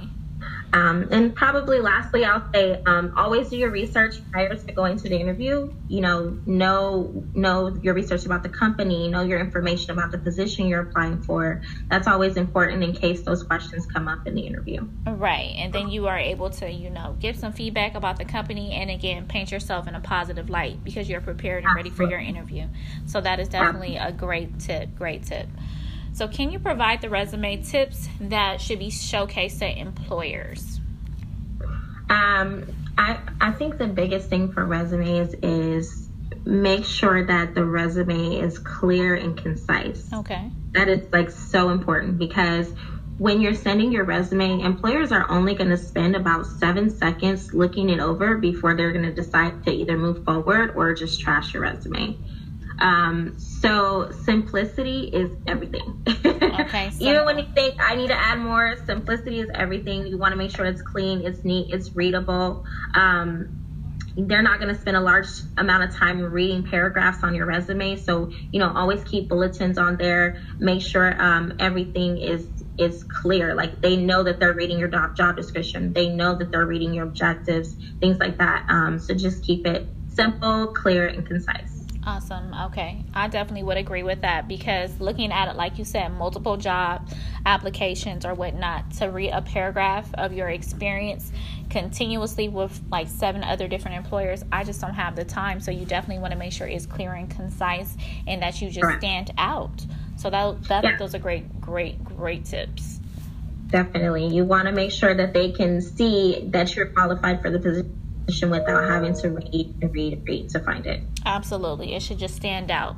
um, 0.74 1.08
and 1.10 1.34
probably 1.34 1.80
lastly, 1.80 2.24
I'll 2.24 2.50
say 2.52 2.82
um, 2.86 3.12
always 3.16 3.50
do 3.50 3.56
your 3.58 3.70
research 3.70 4.16
prior 4.30 4.54
to 4.54 4.72
going 4.72 4.96
to 4.98 5.08
the 5.08 5.16
interview. 5.16 5.72
You 5.88 6.00
know, 6.00 6.38
know 6.46 7.24
know 7.34 7.76
your 7.82 7.92
research 7.92 8.24
about 8.24 8.42
the 8.42 8.48
company, 8.48 9.08
know 9.08 9.22
your 9.22 9.38
information 9.38 9.90
about 9.90 10.12
the 10.12 10.18
position 10.18 10.66
you're 10.66 10.80
applying 10.80 11.22
for. 11.22 11.60
That's 11.90 12.06
always 12.06 12.38
important 12.38 12.82
in 12.82 12.94
case 12.94 13.20
those 13.22 13.42
questions 13.42 13.86
come 13.86 14.08
up 14.08 14.26
in 14.26 14.34
the 14.34 14.46
interview. 14.46 14.88
Right, 15.06 15.54
and 15.58 15.74
then 15.74 15.88
you 15.88 16.06
are 16.06 16.18
able 16.18 16.48
to, 16.50 16.70
you 16.70 16.88
know, 16.88 17.16
give 17.20 17.36
some 17.36 17.52
feedback 17.52 17.94
about 17.94 18.16
the 18.16 18.24
company, 18.24 18.72
and 18.72 18.90
again, 18.90 19.26
paint 19.26 19.52
yourself 19.52 19.86
in 19.86 19.94
a 19.94 20.00
positive 20.00 20.48
light 20.48 20.82
because 20.82 21.08
you're 21.08 21.20
prepared 21.20 21.64
and 21.64 21.74
ready 21.74 21.90
for 21.90 22.04
your 22.04 22.20
interview. 22.20 22.66
So 23.04 23.20
that 23.20 23.40
is 23.40 23.48
definitely 23.48 23.96
a 23.96 24.10
great 24.10 24.58
tip. 24.58 24.94
Great 24.96 25.24
tip. 25.24 25.48
So, 26.14 26.28
can 26.28 26.50
you 26.50 26.58
provide 26.58 27.00
the 27.00 27.08
resume 27.08 27.62
tips 27.62 28.08
that 28.20 28.60
should 28.60 28.78
be 28.78 28.88
showcased 28.88 29.60
to 29.60 29.78
employers? 29.78 30.80
Um, 32.10 32.66
I, 32.98 33.18
I 33.40 33.52
think 33.52 33.78
the 33.78 33.86
biggest 33.86 34.28
thing 34.28 34.52
for 34.52 34.64
resumes 34.64 35.34
is 35.42 36.08
make 36.44 36.84
sure 36.84 37.24
that 37.26 37.54
the 37.54 37.64
resume 37.64 38.40
is 38.40 38.58
clear 38.58 39.14
and 39.14 39.36
concise. 39.36 40.12
Okay. 40.12 40.50
That 40.72 40.88
is 40.88 41.10
like 41.12 41.30
so 41.30 41.70
important 41.70 42.18
because 42.18 42.70
when 43.18 43.40
you're 43.40 43.54
sending 43.54 43.92
your 43.92 44.04
resume, 44.04 44.60
employers 44.60 45.12
are 45.12 45.30
only 45.30 45.54
going 45.54 45.70
to 45.70 45.76
spend 45.76 46.16
about 46.16 46.46
seven 46.46 46.90
seconds 46.90 47.54
looking 47.54 47.88
it 47.88 48.00
over 48.00 48.36
before 48.36 48.76
they're 48.76 48.92
going 48.92 49.04
to 49.04 49.14
decide 49.14 49.64
to 49.64 49.70
either 49.70 49.96
move 49.96 50.24
forward 50.24 50.72
or 50.76 50.92
just 50.94 51.20
trash 51.20 51.54
your 51.54 51.62
resume. 51.62 52.16
Um, 52.78 53.36
so 53.62 54.10
simplicity 54.24 55.02
is 55.04 55.30
everything. 55.46 56.02
Okay. 56.08 56.90
Even 57.00 57.24
when 57.24 57.38
you 57.38 57.46
think 57.54 57.76
I 57.80 57.94
need 57.94 58.08
to 58.08 58.20
add 58.20 58.38
more, 58.38 58.74
simplicity 58.86 59.40
is 59.40 59.48
everything. 59.54 60.06
You 60.06 60.18
want 60.18 60.32
to 60.32 60.36
make 60.36 60.50
sure 60.50 60.66
it's 60.66 60.82
clean, 60.82 61.22
it's 61.24 61.44
neat, 61.44 61.68
it's 61.72 61.94
readable. 61.94 62.64
Um, 62.94 63.50
they're 64.16 64.42
not 64.42 64.60
going 64.60 64.74
to 64.74 64.80
spend 64.80 64.96
a 64.96 65.00
large 65.00 65.28
amount 65.56 65.84
of 65.84 65.94
time 65.94 66.20
reading 66.20 66.64
paragraphs 66.64 67.22
on 67.22 67.34
your 67.34 67.46
resume. 67.46 67.96
So, 67.96 68.30
you 68.50 68.60
know, 68.60 68.70
always 68.74 69.02
keep 69.04 69.28
bulletins 69.28 69.78
on 69.78 69.96
there. 69.96 70.36
Make 70.60 70.82
sure 70.82 71.20
um, 71.22 71.54
everything 71.58 72.18
is 72.18 72.46
is 72.78 73.04
clear. 73.04 73.54
Like 73.54 73.80
they 73.80 73.96
know 73.96 74.24
that 74.24 74.40
they're 74.40 74.54
reading 74.54 74.78
your 74.78 74.88
job, 74.88 75.16
job 75.16 75.36
description. 75.36 75.92
They 75.92 76.08
know 76.08 76.36
that 76.36 76.50
they're 76.50 76.66
reading 76.66 76.94
your 76.94 77.06
objectives, 77.06 77.76
things 78.00 78.18
like 78.18 78.38
that. 78.38 78.66
Um, 78.68 78.98
so 78.98 79.14
just 79.14 79.44
keep 79.44 79.66
it 79.66 79.88
simple, 80.08 80.68
clear, 80.68 81.06
and 81.06 81.24
concise. 81.24 81.71
Awesome. 82.04 82.52
Okay. 82.52 83.04
I 83.14 83.28
definitely 83.28 83.62
would 83.62 83.76
agree 83.76 84.02
with 84.02 84.22
that 84.22 84.48
because 84.48 84.98
looking 85.00 85.30
at 85.30 85.48
it, 85.48 85.56
like 85.56 85.78
you 85.78 85.84
said, 85.84 86.08
multiple 86.08 86.56
job 86.56 87.08
applications 87.46 88.24
or 88.26 88.34
whatnot, 88.34 88.90
to 88.94 89.06
read 89.06 89.30
a 89.30 89.40
paragraph 89.40 90.12
of 90.14 90.32
your 90.32 90.48
experience 90.48 91.30
continuously 91.70 92.48
with 92.48 92.80
like 92.90 93.06
seven 93.06 93.44
other 93.44 93.68
different 93.68 93.96
employers, 93.98 94.42
I 94.50 94.64
just 94.64 94.80
don't 94.80 94.94
have 94.94 95.14
the 95.14 95.24
time. 95.24 95.60
So 95.60 95.70
you 95.70 95.86
definitely 95.86 96.20
want 96.20 96.32
to 96.32 96.38
make 96.38 96.52
sure 96.52 96.66
it's 96.66 96.86
clear 96.86 97.12
and 97.12 97.30
concise 97.30 97.96
and 98.26 98.42
that 98.42 98.60
you 98.60 98.68
just 98.68 98.98
stand 98.98 99.32
out. 99.38 99.86
So 100.16 100.28
that, 100.28 100.64
that 100.64 100.84
yeah. 100.84 100.96
those 100.96 101.14
are 101.14 101.20
great, 101.20 101.60
great, 101.60 102.02
great 102.04 102.44
tips. 102.44 102.98
Definitely. 103.68 104.26
You 104.26 104.44
want 104.44 104.66
to 104.66 104.72
make 104.72 104.90
sure 104.90 105.14
that 105.14 105.32
they 105.32 105.52
can 105.52 105.80
see 105.80 106.48
that 106.48 106.74
you're 106.74 106.86
qualified 106.86 107.40
for 107.42 107.50
the 107.50 107.60
position 107.60 108.01
without 108.42 108.88
having 108.88 109.14
to 109.14 109.30
read 109.30 109.74
and 109.82 109.94
read 109.94 110.12
and 110.14 110.28
read 110.28 110.48
to 110.50 110.60
find 110.60 110.86
it. 110.86 111.02
Absolutely. 111.24 111.94
It 111.94 112.02
should 112.02 112.18
just 112.18 112.36
stand 112.36 112.70
out. 112.70 112.96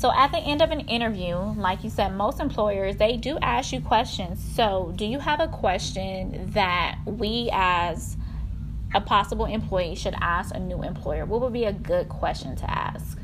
So 0.00 0.10
at 0.10 0.32
the 0.32 0.38
end 0.38 0.62
of 0.62 0.70
an 0.70 0.80
interview, 0.80 1.36
like 1.36 1.84
you 1.84 1.90
said, 1.90 2.14
most 2.14 2.40
employers 2.40 2.96
they 2.96 3.18
do 3.18 3.38
ask 3.42 3.72
you 3.72 3.82
questions. 3.82 4.42
So, 4.42 4.94
do 4.96 5.04
you 5.04 5.18
have 5.18 5.40
a 5.40 5.48
question 5.48 6.50
that 6.54 6.98
we 7.04 7.50
as 7.52 8.16
a 8.94 9.00
possible 9.02 9.44
employee 9.44 9.94
should 9.94 10.14
ask 10.20 10.54
a 10.54 10.58
new 10.58 10.82
employer? 10.82 11.26
What 11.26 11.42
would 11.42 11.52
be 11.52 11.64
a 11.64 11.72
good 11.72 12.08
question 12.08 12.56
to 12.56 12.70
ask? 12.70 13.19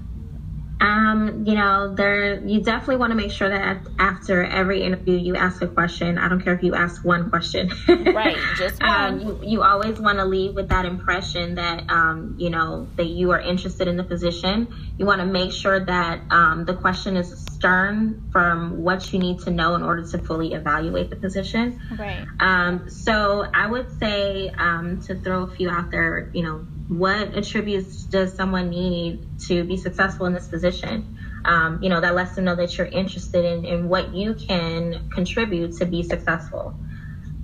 Um, 0.79 1.45
you 1.47 1.55
know, 1.55 1.95
there 1.95 2.45
you 2.45 2.63
definitely 2.63 2.97
want 2.97 3.13
to 3.13 3.15
make 3.15 3.31
sure 3.31 3.49
that 3.49 3.87
after 3.99 4.45
every 4.45 4.83
interview 4.83 5.17
you 5.17 5.35
ask 5.35 5.63
a 5.63 5.69
question. 5.69 6.19
I 6.19 6.29
don't 6.29 6.43
care 6.43 6.55
if 6.55 6.63
you 6.63 6.75
ask 6.75 7.03
one 7.03 7.31
question. 7.31 7.71
right, 7.89 8.37
just 8.59 8.83
um, 8.83 9.19
one. 9.19 9.21
You, 9.27 9.41
you 9.43 9.63
always 9.63 9.99
want 9.99 10.19
to 10.19 10.27
leave 10.27 10.55
with 10.55 10.69
that 10.69 10.85
impression 10.85 11.55
that 11.55 11.89
um, 11.89 12.35
you 12.39 12.51
know 12.51 12.91
that 12.97 13.07
you 13.07 13.31
are 13.31 13.41
interested 13.41 13.89
in 13.89 13.97
the 13.97 14.05
position. 14.05 14.69
You 14.99 15.07
want 15.07 15.21
to 15.21 15.27
make 15.27 15.53
sure 15.53 15.83
that 15.83 16.21
um, 16.31 16.67
the 16.67 16.75
question 16.75 17.17
is 17.17 17.47
stern 17.53 18.29
from 18.31 18.83
what 18.83 19.13
you 19.15 19.19
need 19.19 19.41
to 19.41 19.51
know 19.51 19.77
in 19.77 19.83
order 19.83 20.07
to 20.07 20.19
fully 20.19 20.53
evaluate 20.53 21.09
the 21.09 21.17
position. 21.17 21.81
Right. 21.99 22.27
Um, 22.39 22.91
so 22.91 23.47
I 23.53 23.67
would 23.67 23.99
say 23.99 24.51
um, 24.51 25.01
to 25.07 25.19
throw 25.19 25.45
a 25.45 25.51
few 25.55 25.71
out 25.71 25.91
there, 25.91 26.31
you 26.35 26.43
know, 26.43 26.67
what 26.89 27.37
attributes 27.37 28.05
does 28.05 28.33
someone 28.35 28.71
need 28.71 29.27
to 29.49 29.65
be 29.65 29.77
successful 29.77 30.27
in 30.27 30.33
this 30.33 30.47
position? 30.47 31.19
Um, 31.45 31.83
you 31.83 31.89
know, 31.89 32.01
that 32.01 32.15
lets 32.15 32.35
them 32.35 32.45
know 32.45 32.57
that 32.57 32.77
you're 32.77 32.87
interested 32.87 33.45
in, 33.45 33.65
in 33.65 33.89
what 33.89 34.15
you 34.15 34.35
can 34.35 35.09
contribute 35.11 35.77
to 35.79 35.87
be 35.87 36.03
successful. 36.03 36.75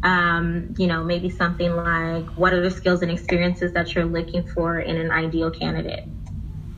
Um, 0.03 0.75
you 0.79 0.89
know, 0.89 1.05
maybe 1.05 1.31
something 1.31 1.75
like 1.75 2.27
what 2.31 2.53
are 2.53 2.61
the 2.61 2.71
skills 2.71 3.03
and 3.03 3.11
experiences 3.11 3.73
that 3.75 3.95
you're 3.95 4.05
looking 4.05 4.47
for 4.47 4.79
in 4.81 4.97
an 4.97 5.11
ideal 5.11 5.51
candidate? 5.51 6.05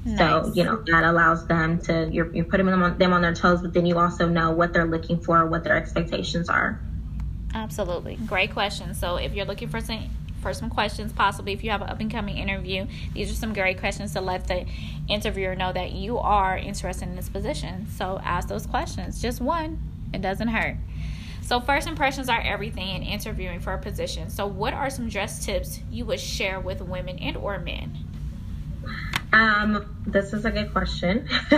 Nice. 0.04 0.18
So, 0.18 0.52
you 0.54 0.64
know, 0.64 0.82
that 0.86 1.04
allows 1.04 1.46
them 1.46 1.80
to, 1.82 2.10
you're, 2.12 2.34
you're 2.34 2.44
putting 2.44 2.66
them 2.66 2.82
on, 2.82 2.98
them 2.98 3.14
on 3.14 3.22
their 3.22 3.34
toes, 3.34 3.62
but 3.62 3.72
then 3.72 3.86
you 3.86 3.98
also 3.98 4.28
know 4.28 4.50
what 4.50 4.74
they're 4.74 4.84
looking 4.86 5.18
for, 5.18 5.46
what 5.46 5.64
their 5.64 5.76
expectations 5.76 6.50
are. 6.50 6.78
Absolutely. 7.54 8.16
Great 8.16 8.52
question. 8.52 8.92
So 8.94 9.16
if 9.16 9.32
you're 9.32 9.46
looking 9.46 9.68
for 9.68 9.80
for 10.44 10.52
some 10.52 10.68
questions, 10.68 11.10
possibly 11.10 11.54
if 11.54 11.64
you 11.64 11.70
have 11.70 11.80
an 11.80 11.88
up 11.88 12.00
and 12.00 12.10
coming 12.10 12.36
interview. 12.36 12.86
These 13.14 13.32
are 13.32 13.34
some 13.34 13.54
great 13.54 13.80
questions 13.80 14.12
to 14.12 14.20
let 14.20 14.46
the 14.46 14.66
interviewer 15.08 15.54
know 15.54 15.72
that 15.72 15.92
you 15.92 16.18
are 16.18 16.56
interested 16.58 17.08
in 17.08 17.16
this 17.16 17.30
position. 17.30 17.88
So 17.88 18.20
ask 18.22 18.46
those 18.46 18.66
questions. 18.66 19.22
Just 19.22 19.40
one, 19.40 19.80
it 20.12 20.20
doesn't 20.20 20.48
hurt. 20.48 20.76
So, 21.40 21.60
first 21.60 21.86
impressions 21.86 22.30
are 22.30 22.40
everything 22.40 22.88
in 22.88 23.02
interviewing 23.02 23.60
for 23.60 23.74
a 23.74 23.78
position. 23.78 24.30
So, 24.30 24.46
what 24.46 24.72
are 24.72 24.88
some 24.88 25.10
dress 25.10 25.44
tips 25.44 25.80
you 25.90 26.06
would 26.06 26.20
share 26.20 26.58
with 26.58 26.80
women 26.80 27.18
and 27.18 27.36
or 27.36 27.58
men? 27.58 27.98
Um, 29.34 29.94
this 30.06 30.32
is 30.32 30.46
a 30.46 30.50
good 30.50 30.72
question. 30.72 31.28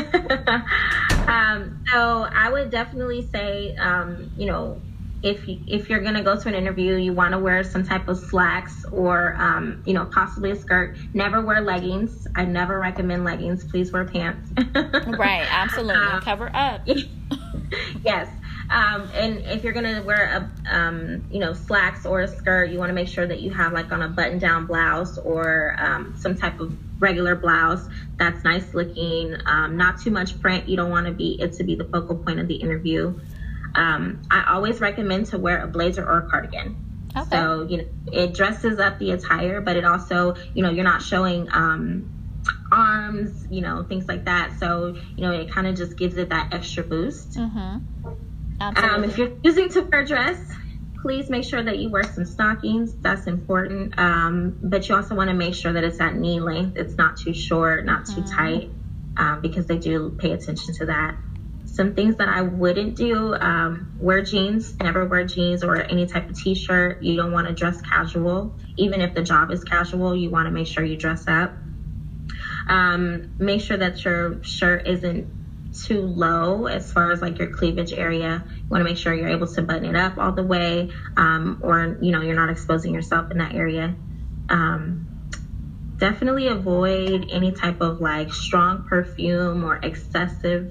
um, 1.29 1.85
so 1.93 2.27
I 2.33 2.49
would 2.51 2.71
definitely 2.71 3.29
say, 3.31 3.77
um, 3.77 4.33
you 4.37 4.47
know, 4.47 4.81
if 5.23 5.49
you, 5.49 5.59
if 5.67 5.89
you're 5.89 6.01
gonna 6.01 6.23
go 6.23 6.37
to 6.37 6.49
an 6.49 6.55
interview, 6.55 6.97
you 6.97 7.13
want 7.13 7.33
to 7.33 7.39
wear 7.39 7.65
some 7.65 7.85
type 7.85 8.09
of 8.09 8.19
slacks 8.19 8.85
or 8.93 9.35
um, 9.41 9.83
you 9.87 9.95
know 9.95 10.05
possibly 10.05 10.51
a 10.51 10.57
skirt. 10.57 10.97
Never 11.15 11.41
wear 11.41 11.61
leggings. 11.61 12.27
I 12.37 12.45
never 12.45 12.79
recommend 12.79 13.25
leggings. 13.25 13.65
Please 13.65 13.93
wear 13.93 14.05
pants. 14.05 14.53
right, 15.07 15.47
absolutely. 15.51 15.95
Um, 15.95 16.21
Cover 16.21 16.51
up. 16.55 16.87
yes. 18.05 18.29
Um, 18.69 19.09
and 19.15 19.39
if 19.47 19.63
you're 19.65 19.73
gonna 19.73 20.03
wear 20.05 20.51
a 20.71 20.77
um, 20.77 21.25
you 21.31 21.39
know 21.39 21.53
slacks 21.53 22.05
or 22.07 22.21
a 22.21 22.29
skirt, 22.29 22.71
you 22.71 22.79
want 22.79 22.91
to 22.91 22.95
make 22.95 23.09
sure 23.09 23.27
that 23.27 23.41
you 23.41 23.53
have 23.53 23.73
like 23.73 23.93
on 23.93 24.03
a 24.03 24.09
button-down 24.09 24.67
blouse 24.67 25.19
or 25.19 25.77
um, 25.79 26.15
some 26.17 26.37
type 26.37 26.61
of 26.61 26.77
regular 26.99 27.37
blouse 27.37 27.89
that's 28.19 28.43
nice 28.45 28.75
looking, 28.75 29.37
um, 29.47 29.77
not 29.77 30.01
too 30.01 30.11
much 30.11 30.41
print. 30.41 30.69
You 30.69 30.77
don't 30.77 30.91
want 30.91 31.07
to 31.07 31.13
be 31.13 31.41
it 31.41 31.53
to 31.55 31.65
be 31.65 31.75
the 31.75 31.85
focal 31.85 32.17
point 32.17 32.41
of 32.41 32.49
the 32.49 32.55
interview. 32.55 33.19
Um, 33.77 34.23
I 34.31 34.55
always 34.55 34.81
recommend 34.81 35.27
to 35.27 35.39
wear 35.39 35.63
a 35.63 35.69
blazer 35.69 36.05
or 36.05 36.19
a 36.19 36.31
cardigan. 36.31 36.77
Okay. 37.17 37.29
So 37.31 37.67
you 37.69 37.79
know 37.79 37.85
it 38.13 38.35
dresses 38.35 38.79
up 38.79 38.99
the 38.99 39.13
attire, 39.13 39.61
but 39.61 39.77
it 39.77 39.85
also 39.85 40.35
you 40.55 40.63
know 40.63 40.71
you're 40.71 40.85
not 40.85 41.03
showing 41.03 41.49
um, 41.53 42.13
arms, 42.73 43.47
you 43.51 43.61
know 43.61 43.85
things 43.85 44.09
like 44.09 44.25
that. 44.25 44.59
So 44.59 44.97
you 45.17 45.23
know 45.23 45.33
it 45.33 45.51
kind 45.51 45.67
of 45.67 45.77
just 45.77 45.97
gives 45.97 46.17
it 46.17 46.31
that 46.31 46.53
extra 46.53 46.83
boost. 46.83 47.33
Mm-hmm. 47.33 47.79
Um, 48.61 49.05
if 49.05 49.19
you're 49.19 49.37
choosing 49.45 49.69
to 49.71 49.83
wear 49.83 50.01
a 50.01 50.07
dress, 50.07 50.39
please 51.03 51.29
make 51.29 51.45
sure 51.45 51.63
that 51.63 51.79
you 51.79 51.91
wear 51.91 52.03
some 52.03 52.25
stockings. 52.25 52.95
That's 52.97 53.27
important. 53.27 53.99
Um, 53.99 54.59
but 54.63 54.89
you 54.89 54.95
also 54.95 55.15
want 55.15 55.29
to 55.29 55.35
make 55.35 55.55
sure 55.55 55.73
that 55.73 55.85
it's 55.85 56.01
at 56.01 56.17
knee 56.17 56.41
length. 56.41 56.79
It's 56.79 56.95
not 56.95 57.19
too 57.19 57.35
short, 57.35 57.85
not 57.85 58.07
too 58.07 58.23
mm-hmm. 58.23 58.35
tight, 58.35 58.71
um, 59.17 59.41
because 59.43 59.67
they 59.67 59.79
do 59.79 60.17
pay 60.19 60.33
attention 60.33 60.75
to 60.75 60.87
that. 60.87 61.17
Some 61.77 61.93
things 61.93 62.17
that 62.17 62.29
I 62.29 62.41
wouldn't 62.41 62.97
do 62.97 63.37
um, 63.39 63.87
wear 63.99 64.23
jeans, 64.23 64.75
never 64.83 65.05
wear 65.05 65.25
jeans 65.25 65.63
or 65.63 65.85
any 65.91 66.07
type 66.07 66.25
of 66.31 66.37
t 66.37 66.55
shirt. 66.55 66.97
You 67.01 67.17
don't 67.17 67.33
want 67.33 67.49
to 67.49 67.53
dress 67.53 67.77
casual. 67.83 68.51
Even 68.79 69.03
if 69.03 69.13
the 69.15 69.23
job 69.23 69.51
is 69.51 69.63
casual, 69.63 70.17
you 70.17 70.31
want 70.31 70.47
to 70.47 70.51
make 70.51 70.67
sure 70.69 70.83
you 70.83 70.97
dress 70.97 71.25
up. 71.29 71.53
Um, 72.67 73.21
make 73.39 73.61
sure 73.61 73.77
that 73.77 74.03
your 74.07 74.37
shirt 74.43 74.87
isn't 74.87 75.27
too 75.87 76.01
low 76.01 76.67
as 76.67 76.91
far 76.91 77.11
as 77.11 77.21
like 77.21 77.39
your 77.39 77.49
cleavage 77.49 77.93
area. 77.93 78.43
You 78.47 78.67
want 78.71 78.81
to 78.81 78.87
make 78.87 78.97
sure 78.97 79.13
you're 79.13 79.29
able 79.29 79.47
to 79.49 79.63
button 79.63 79.85
it 79.85 79.97
up 79.97 80.15
all 80.17 80.33
the 80.33 80.45
way, 80.45 80.87
um, 81.19 81.59
or 81.61 81.95
you 82.01 82.11
know 82.11 82.23
you're 82.23 82.35
not 82.35 82.49
exposing 82.49 82.95
yourself 82.95 83.27
in 83.31 83.37
that 83.39 83.55
area. 83.55 83.95
Um, 84.49 85.03
definitely 86.01 86.49
avoid 86.49 87.27
any 87.31 87.53
type 87.53 87.77
of 87.81 88.01
like 88.01 88.33
strong 88.33 88.81
perfume 88.89 89.65
or 89.65 89.79
excessive 89.83 90.65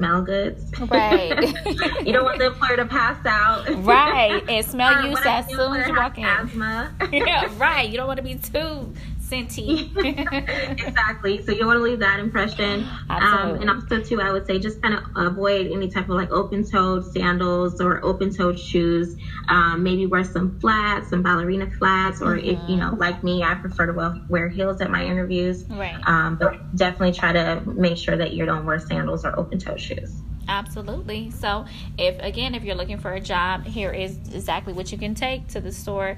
smell 0.00 0.22
goods. 0.22 0.64
Right. 0.88 1.38
you 2.06 2.12
don't 2.14 2.24
want 2.24 2.38
the 2.38 2.46
employer 2.46 2.76
to 2.76 2.86
pass 2.86 3.18
out. 3.26 3.68
Right. 3.84 4.42
And 4.48 4.64
smell 4.64 5.04
you 5.06 5.14
as 5.14 5.46
soon 5.46 5.76
as 5.76 5.86
you 5.86 5.94
walk 5.94 6.16
in. 6.16 6.24
Asthma. 6.24 6.94
yeah, 7.12 7.52
right. 7.58 7.86
You 7.86 7.98
don't 7.98 8.06
want 8.06 8.16
to 8.16 8.22
be 8.22 8.36
too 8.36 8.94
exactly. 9.96 11.42
So 11.44 11.52
you 11.52 11.66
want 11.66 11.78
to 11.78 11.82
leave 11.82 12.00
that 12.00 12.20
impression. 12.20 12.86
Um, 13.08 13.56
and 13.56 13.70
also, 13.70 14.02
too, 14.02 14.20
I 14.20 14.32
would 14.32 14.46
say 14.46 14.58
just 14.58 14.82
kind 14.82 14.94
of 14.94 15.04
avoid 15.16 15.70
any 15.70 15.88
type 15.88 16.04
of 16.04 16.16
like 16.16 16.30
open 16.30 16.68
toed 16.68 17.04
sandals 17.12 17.80
or 17.80 18.04
open 18.04 18.34
toed 18.34 18.58
shoes. 18.58 19.16
Um, 19.48 19.82
maybe 19.82 20.06
wear 20.06 20.24
some 20.24 20.58
flats, 20.60 21.10
some 21.10 21.22
ballerina 21.22 21.70
flats, 21.70 22.20
or 22.20 22.36
mm-hmm. 22.36 22.62
if 22.62 22.68
you 22.68 22.76
know, 22.76 22.94
like 22.98 23.22
me, 23.22 23.42
I 23.42 23.54
prefer 23.54 23.86
to 23.86 23.92
wear, 23.92 24.14
wear 24.28 24.48
heels 24.48 24.80
at 24.80 24.90
my 24.90 25.04
interviews. 25.04 25.64
Right. 25.68 26.00
Um, 26.06 26.36
but 26.36 26.76
definitely 26.76 27.12
try 27.12 27.32
to 27.32 27.62
make 27.66 27.96
sure 27.96 28.16
that 28.16 28.32
you 28.32 28.44
don't 28.46 28.66
wear 28.66 28.78
sandals 28.78 29.24
or 29.24 29.38
open 29.38 29.58
toed 29.58 29.80
shoes. 29.80 30.22
Absolutely. 30.48 31.30
So, 31.30 31.64
if 31.96 32.18
again, 32.18 32.56
if 32.56 32.64
you're 32.64 32.74
looking 32.74 32.98
for 32.98 33.12
a 33.12 33.20
job, 33.20 33.64
here 33.64 33.92
is 33.92 34.16
exactly 34.34 34.72
what 34.72 34.90
you 34.90 34.98
can 34.98 35.14
take 35.14 35.46
to 35.48 35.60
the 35.60 35.70
store 35.70 36.16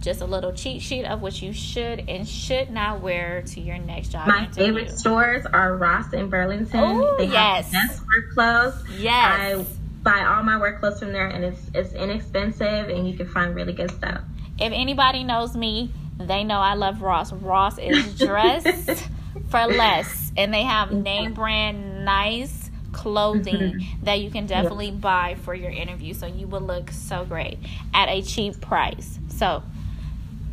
just 0.00 0.20
a 0.20 0.24
little 0.24 0.52
cheat 0.52 0.80
sheet 0.82 1.04
of 1.04 1.22
what 1.22 1.40
you 1.42 1.52
should 1.52 2.08
and 2.08 2.28
should 2.28 2.70
not 2.70 3.00
wear 3.00 3.42
to 3.42 3.60
your 3.60 3.78
next 3.78 4.08
job. 4.08 4.28
My 4.28 4.44
interview. 4.44 4.64
favorite 4.66 4.98
stores 4.98 5.44
are 5.46 5.76
Ross 5.76 6.12
and 6.12 6.30
Burlington. 6.30 6.80
Oh, 6.80 7.16
they 7.18 7.26
yes. 7.26 7.72
have 7.72 7.88
best 7.88 8.00
work 8.06 8.32
clothes. 8.32 8.74
Yes. 8.98 9.40
I 9.40 9.66
buy 10.02 10.24
all 10.24 10.42
my 10.42 10.58
work 10.58 10.78
clothes 10.80 11.00
from 11.00 11.12
there 11.12 11.26
and 11.26 11.44
it's 11.44 11.60
it's 11.74 11.92
inexpensive 11.94 12.88
and 12.88 13.08
you 13.08 13.16
can 13.16 13.28
find 13.28 13.54
really 13.54 13.72
good 13.72 13.90
stuff. 13.90 14.20
If 14.58 14.72
anybody 14.72 15.24
knows 15.24 15.56
me, 15.56 15.92
they 16.18 16.44
know 16.44 16.58
I 16.58 16.74
love 16.74 17.02
Ross. 17.02 17.32
Ross 17.32 17.78
is 17.78 18.18
dressed 18.18 19.08
for 19.50 19.66
less 19.66 20.32
and 20.36 20.54
they 20.54 20.62
have 20.62 20.92
name 20.92 21.34
brand 21.34 22.04
nice 22.04 22.70
clothing 22.92 23.54
mm-hmm. 23.54 24.04
that 24.04 24.20
you 24.20 24.30
can 24.30 24.46
definitely 24.46 24.86
yeah. 24.86 24.96
buy 24.96 25.36
for 25.42 25.54
your 25.54 25.70
interview 25.70 26.14
so 26.14 26.26
you 26.26 26.46
will 26.46 26.60
look 26.60 26.90
so 26.90 27.24
great 27.24 27.58
at 27.92 28.08
a 28.08 28.22
cheap 28.22 28.60
price. 28.60 29.18
So 29.28 29.62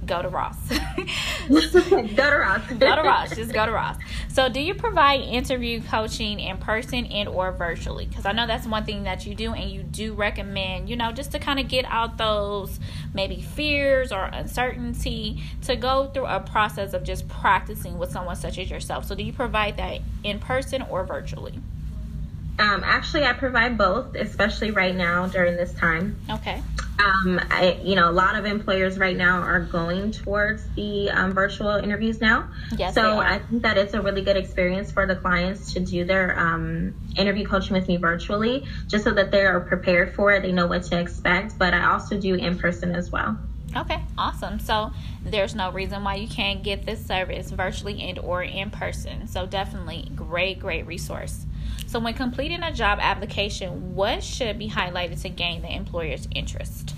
go 0.05 0.21
to 0.21 0.29
Ross. 0.29 0.57
go 1.49 1.59
to 1.59 2.37
Ross. 2.37 2.61
go 2.69 2.95
to 2.95 3.01
Ross. 3.03 3.35
Just 3.35 3.53
go 3.53 3.65
to 3.65 3.71
Ross. 3.71 3.97
So, 4.29 4.49
do 4.49 4.59
you 4.59 4.73
provide 4.73 5.21
interview 5.21 5.81
coaching 5.81 6.39
in 6.39 6.57
person 6.57 7.05
and 7.07 7.29
or 7.29 7.51
virtually? 7.51 8.05
Because 8.05 8.25
I 8.25 8.31
know 8.31 8.47
that's 8.47 8.67
one 8.67 8.85
thing 8.85 9.03
that 9.03 9.25
you 9.25 9.35
do, 9.35 9.53
and 9.53 9.69
you 9.69 9.83
do 9.83 10.13
recommend, 10.13 10.89
you 10.89 10.95
know, 10.95 11.11
just 11.11 11.31
to 11.31 11.39
kind 11.39 11.59
of 11.59 11.67
get 11.67 11.85
out 11.85 12.17
those 12.17 12.79
maybe 13.13 13.41
fears 13.41 14.11
or 14.11 14.25
uncertainty 14.25 15.41
to 15.63 15.75
go 15.75 16.07
through 16.07 16.25
a 16.25 16.39
process 16.39 16.93
of 16.93 17.03
just 17.03 17.27
practicing 17.27 17.97
with 17.97 18.11
someone 18.11 18.35
such 18.35 18.57
as 18.57 18.69
yourself. 18.69 19.05
So, 19.05 19.15
do 19.15 19.23
you 19.23 19.33
provide 19.33 19.77
that 19.77 20.01
in 20.23 20.39
person 20.39 20.81
or 20.83 21.03
virtually? 21.03 21.59
Um, 22.57 22.83
actually, 22.85 23.25
I 23.25 23.33
provide 23.33 23.77
both, 23.77 24.15
especially 24.15 24.71
right 24.71 24.95
now 24.95 25.27
during 25.27 25.57
this 25.57 25.73
time. 25.73 26.17
Okay. 26.29 26.61
Um, 26.97 27.41
I, 27.49 27.79
you 27.83 27.95
know, 27.95 28.09
a 28.09 28.13
lot 28.13 28.35
of 28.35 28.45
employers 28.45 28.97
right 28.97 29.17
now 29.17 29.39
are 29.39 29.59
going 29.59 30.11
towards 30.11 30.63
the 30.75 31.09
um, 31.09 31.33
virtual 31.33 31.75
interviews 31.75 32.21
now. 32.21 32.49
Yes. 32.77 32.95
So 32.95 33.19
I 33.19 33.39
think 33.39 33.63
that 33.63 33.77
it's 33.77 33.93
a 33.93 34.01
really 34.01 34.21
good 34.21 34.37
experience 34.37 34.91
for 34.91 35.05
the 35.05 35.15
clients 35.15 35.73
to 35.73 35.79
do 35.81 36.05
their 36.05 36.39
um, 36.39 36.93
interview 37.17 37.45
coaching 37.45 37.73
with 37.73 37.87
me 37.87 37.97
virtually, 37.97 38.65
just 38.87 39.03
so 39.03 39.11
that 39.11 39.31
they 39.31 39.45
are 39.45 39.59
prepared 39.59 40.13
for 40.15 40.31
it. 40.31 40.43
They 40.43 40.51
know 40.51 40.67
what 40.67 40.83
to 40.83 40.99
expect. 40.99 41.57
But 41.59 41.73
I 41.73 41.91
also 41.91 42.19
do 42.19 42.35
in 42.35 42.57
person 42.57 42.95
as 42.95 43.11
well. 43.11 43.37
Okay, 43.75 44.01
awesome. 44.17 44.59
So 44.59 44.91
there's 45.21 45.53
no 45.53 45.69
reason 45.71 46.03
why 46.03 46.15
you 46.15 46.29
can't 46.29 46.63
get 46.63 46.85
this 46.85 47.05
service 47.05 47.51
virtually 47.51 48.01
and 48.03 48.17
or 48.19 48.41
in 48.41 48.71
person. 48.71 49.27
So 49.27 49.45
definitely 49.45 50.09
great, 50.15 50.59
great 50.59 50.87
resource. 50.87 51.45
So, 51.87 51.99
when 51.99 52.13
completing 52.13 52.63
a 52.63 52.73
job 52.73 52.99
application, 53.01 53.95
what 53.95 54.23
should 54.23 54.57
be 54.57 54.69
highlighted 54.69 55.21
to 55.21 55.29
gain 55.29 55.61
the 55.61 55.73
employer's 55.73 56.27
interest? 56.31 56.95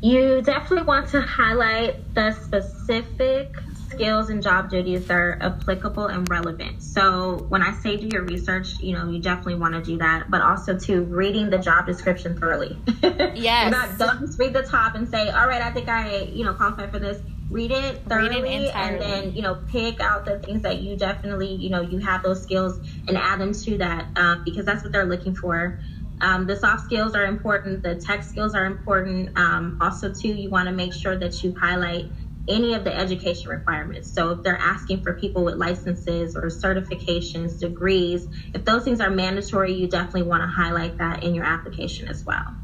You 0.00 0.42
definitely 0.42 0.86
want 0.86 1.08
to 1.08 1.20
highlight 1.20 2.14
the 2.14 2.32
specific 2.32 3.54
skills 3.88 4.30
and 4.30 4.42
job 4.42 4.70
duties 4.70 5.06
that 5.06 5.14
are 5.14 5.38
applicable 5.40 6.06
and 6.06 6.28
relevant. 6.30 6.82
So 6.82 7.46
when 7.48 7.62
I 7.62 7.72
say 7.72 7.96
do 7.96 8.06
your 8.06 8.22
research, 8.22 8.78
you 8.80 8.92
know, 8.92 9.10
you 9.10 9.20
definitely 9.20 9.56
want 9.56 9.74
to 9.74 9.82
do 9.82 9.98
that, 9.98 10.30
but 10.30 10.40
also 10.40 10.78
to 10.78 11.02
reading 11.04 11.50
the 11.50 11.58
job 11.58 11.86
description 11.86 12.38
thoroughly. 12.38 12.76
Yes. 13.38 13.70
not, 13.70 13.98
don't 13.98 14.20
just 14.20 14.38
read 14.38 14.52
the 14.52 14.62
top 14.62 14.94
and 14.94 15.08
say, 15.08 15.30
all 15.30 15.46
right, 15.46 15.62
I 15.62 15.70
think 15.70 15.88
I, 15.88 16.22
you 16.22 16.44
know, 16.44 16.54
qualify 16.54 16.88
for 16.88 16.98
this 16.98 17.20
read 17.50 17.70
it 17.70 18.04
thoroughly 18.08 18.42
read 18.42 18.62
it 18.62 18.76
and 18.76 19.00
then 19.00 19.32
you 19.32 19.42
know 19.42 19.54
pick 19.54 20.00
out 20.00 20.24
the 20.26 20.38
things 20.40 20.62
that 20.62 20.80
you 20.80 20.96
definitely 20.96 21.54
you 21.54 21.70
know 21.70 21.80
you 21.80 21.98
have 21.98 22.22
those 22.22 22.42
skills 22.42 22.78
and 23.08 23.16
add 23.16 23.40
them 23.40 23.52
to 23.54 23.78
that 23.78 24.10
um, 24.16 24.42
because 24.44 24.66
that's 24.66 24.84
what 24.84 24.92
they're 24.92 25.06
looking 25.06 25.34
for. 25.34 25.80
Um, 26.20 26.46
the 26.46 26.56
soft 26.56 26.84
skills 26.84 27.14
are 27.14 27.24
important. 27.26 27.82
The 27.84 27.94
tech 27.96 28.24
skills 28.24 28.54
are 28.54 28.66
important. 28.66 29.38
Um, 29.38 29.78
also 29.80 30.12
too 30.12 30.28
you 30.28 30.50
want 30.50 30.68
to 30.68 30.74
make 30.74 30.94
sure 30.94 31.16
that 31.18 31.42
you 31.42 31.54
highlight 31.60 32.06
any 32.48 32.74
of 32.74 32.84
the 32.84 32.96
education 32.96 33.50
requirements. 33.50 34.12
So 34.12 34.30
if 34.32 34.42
they're 34.42 34.58
asking 34.58 35.02
for 35.02 35.14
people 35.14 35.44
with 35.44 35.56
licenses 35.56 36.36
or 36.36 36.44
certifications 36.48 37.60
degrees 37.60 38.26
if 38.54 38.64
those 38.64 38.84
things 38.84 39.00
are 39.00 39.10
mandatory 39.10 39.74
you 39.74 39.88
definitely 39.88 40.24
want 40.24 40.42
to 40.42 40.48
highlight 40.48 40.98
that 40.98 41.24
in 41.24 41.34
your 41.34 41.44
application 41.44 42.08
as 42.08 42.24
well 42.26 42.57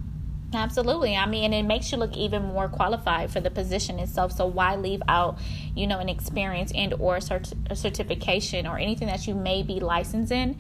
Absolutely. 0.55 1.17
I 1.17 1.27
mean, 1.27 1.53
it 1.53 1.65
makes 1.65 1.91
you 1.91 1.99
look 1.99 2.17
even 2.17 2.45
more 2.45 2.69
qualified 2.69 3.31
for 3.31 3.41
the 3.41 3.51
position 3.51 3.99
itself. 3.99 4.33
So 4.33 4.47
why 4.47 4.77
leave 4.77 5.03
out, 5.09 5.39
you 5.75 5.87
know, 5.87 5.99
an 5.99 6.09
experience 6.09 6.73
and 6.75 6.95
or 6.95 7.19
cert- 7.19 7.55
a 7.71 7.77
certification 7.77 8.67
or 8.67 8.79
anything 8.79 9.09
that 9.09 9.27
you 9.27 9.35
may 9.35 9.63
be 9.63 9.81
licensed 9.81 10.33
in 10.33 10.57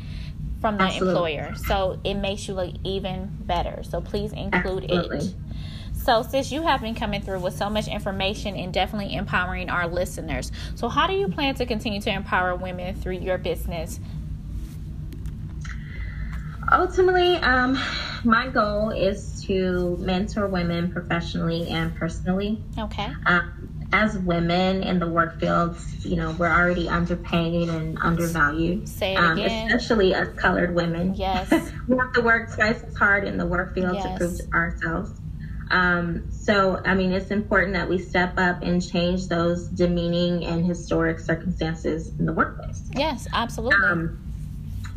from 0.61 0.79
the 0.79 0.85
Absolutely. 0.85 1.37
employer. 1.37 1.55
So 1.55 2.01
it 2.05 2.15
makes 2.15 2.49
you 2.49 2.55
look 2.55 2.75
even 2.85 3.31
better. 3.41 3.83
So 3.85 4.01
please 4.01 4.33
include 4.33 4.85
Absolutely. 4.91 5.19
it. 5.19 5.35
So, 5.95 6.23
sis, 6.23 6.53
you 6.53 6.63
have 6.65 6.83
been 6.83 6.95
coming 6.95 7.23
through 7.23 7.39
with 7.39 7.57
so 7.57 7.71
much 7.71 7.89
information 7.89 8.57
and 8.57 8.75
definitely 8.75 9.15
empowering 9.15 9.71
our 9.71 9.87
listeners. 9.87 10.53
So, 10.75 10.89
how 10.89 11.07
do 11.07 11.15
you 11.15 11.29
plan 11.29 11.55
to 11.55 11.65
continue 11.65 12.01
to 12.03 12.11
empower 12.11 12.55
women 12.57 12.95
through 12.95 13.19
your 13.19 13.39
business 13.39 14.01
ultimately, 16.73 17.37
um, 17.37 17.79
my 18.25 18.49
goal 18.49 18.91
is 18.91 19.34
to 19.47 19.97
mentor 19.99 20.47
women 20.47 20.93
professionally 20.93 21.69
and 21.69 21.95
personally. 21.97 22.63
Okay. 22.79 23.13
Um, 23.27 23.87
as 23.93 24.19
women 24.19 24.83
in 24.83 24.99
the 24.99 25.09
work 25.09 25.39
fields, 25.39 26.05
you 26.05 26.17
know, 26.17 26.33
we're 26.33 26.51
already 26.51 26.89
underpaid 26.89 27.69
and 27.69 27.97
undervalued. 28.01 28.89
Say 28.89 29.15
it 29.15 29.19
um, 29.19 29.39
again. 29.39 29.71
Especially 29.71 30.15
as 30.15 30.29
colored 30.37 30.75
women. 30.75 31.15
Yes. 31.15 31.51
we 31.89 31.97
have 31.97 32.13
to 32.15 32.21
work 32.21 32.53
twice 32.53 32.83
as 32.83 32.97
hard 32.97 33.25
in 33.25 33.39
the 33.39 33.47
work 33.47 33.75
field 33.75 33.95
yes. 33.95 34.05
to 34.05 34.17
prove 34.17 34.39
to 34.39 34.53
ourselves. 34.53 35.21
Um, 35.71 36.31
so, 36.31 36.81
I 36.85 36.95
mean, 36.95 37.13
it's 37.13 37.31
important 37.31 37.75
that 37.75 37.89
we 37.89 37.99
step 37.99 38.35
up 38.37 38.63
and 38.63 38.87
change 38.87 39.29
those 39.29 39.69
demeaning 39.69 40.45
and 40.45 40.65
historic 40.65 41.21
circumstances 41.21 42.09
in 42.19 42.27
the 42.27 42.33
workplace. 42.33 42.83
Yes, 42.95 43.27
absolutely. 43.33 43.85
Um, 43.87 44.24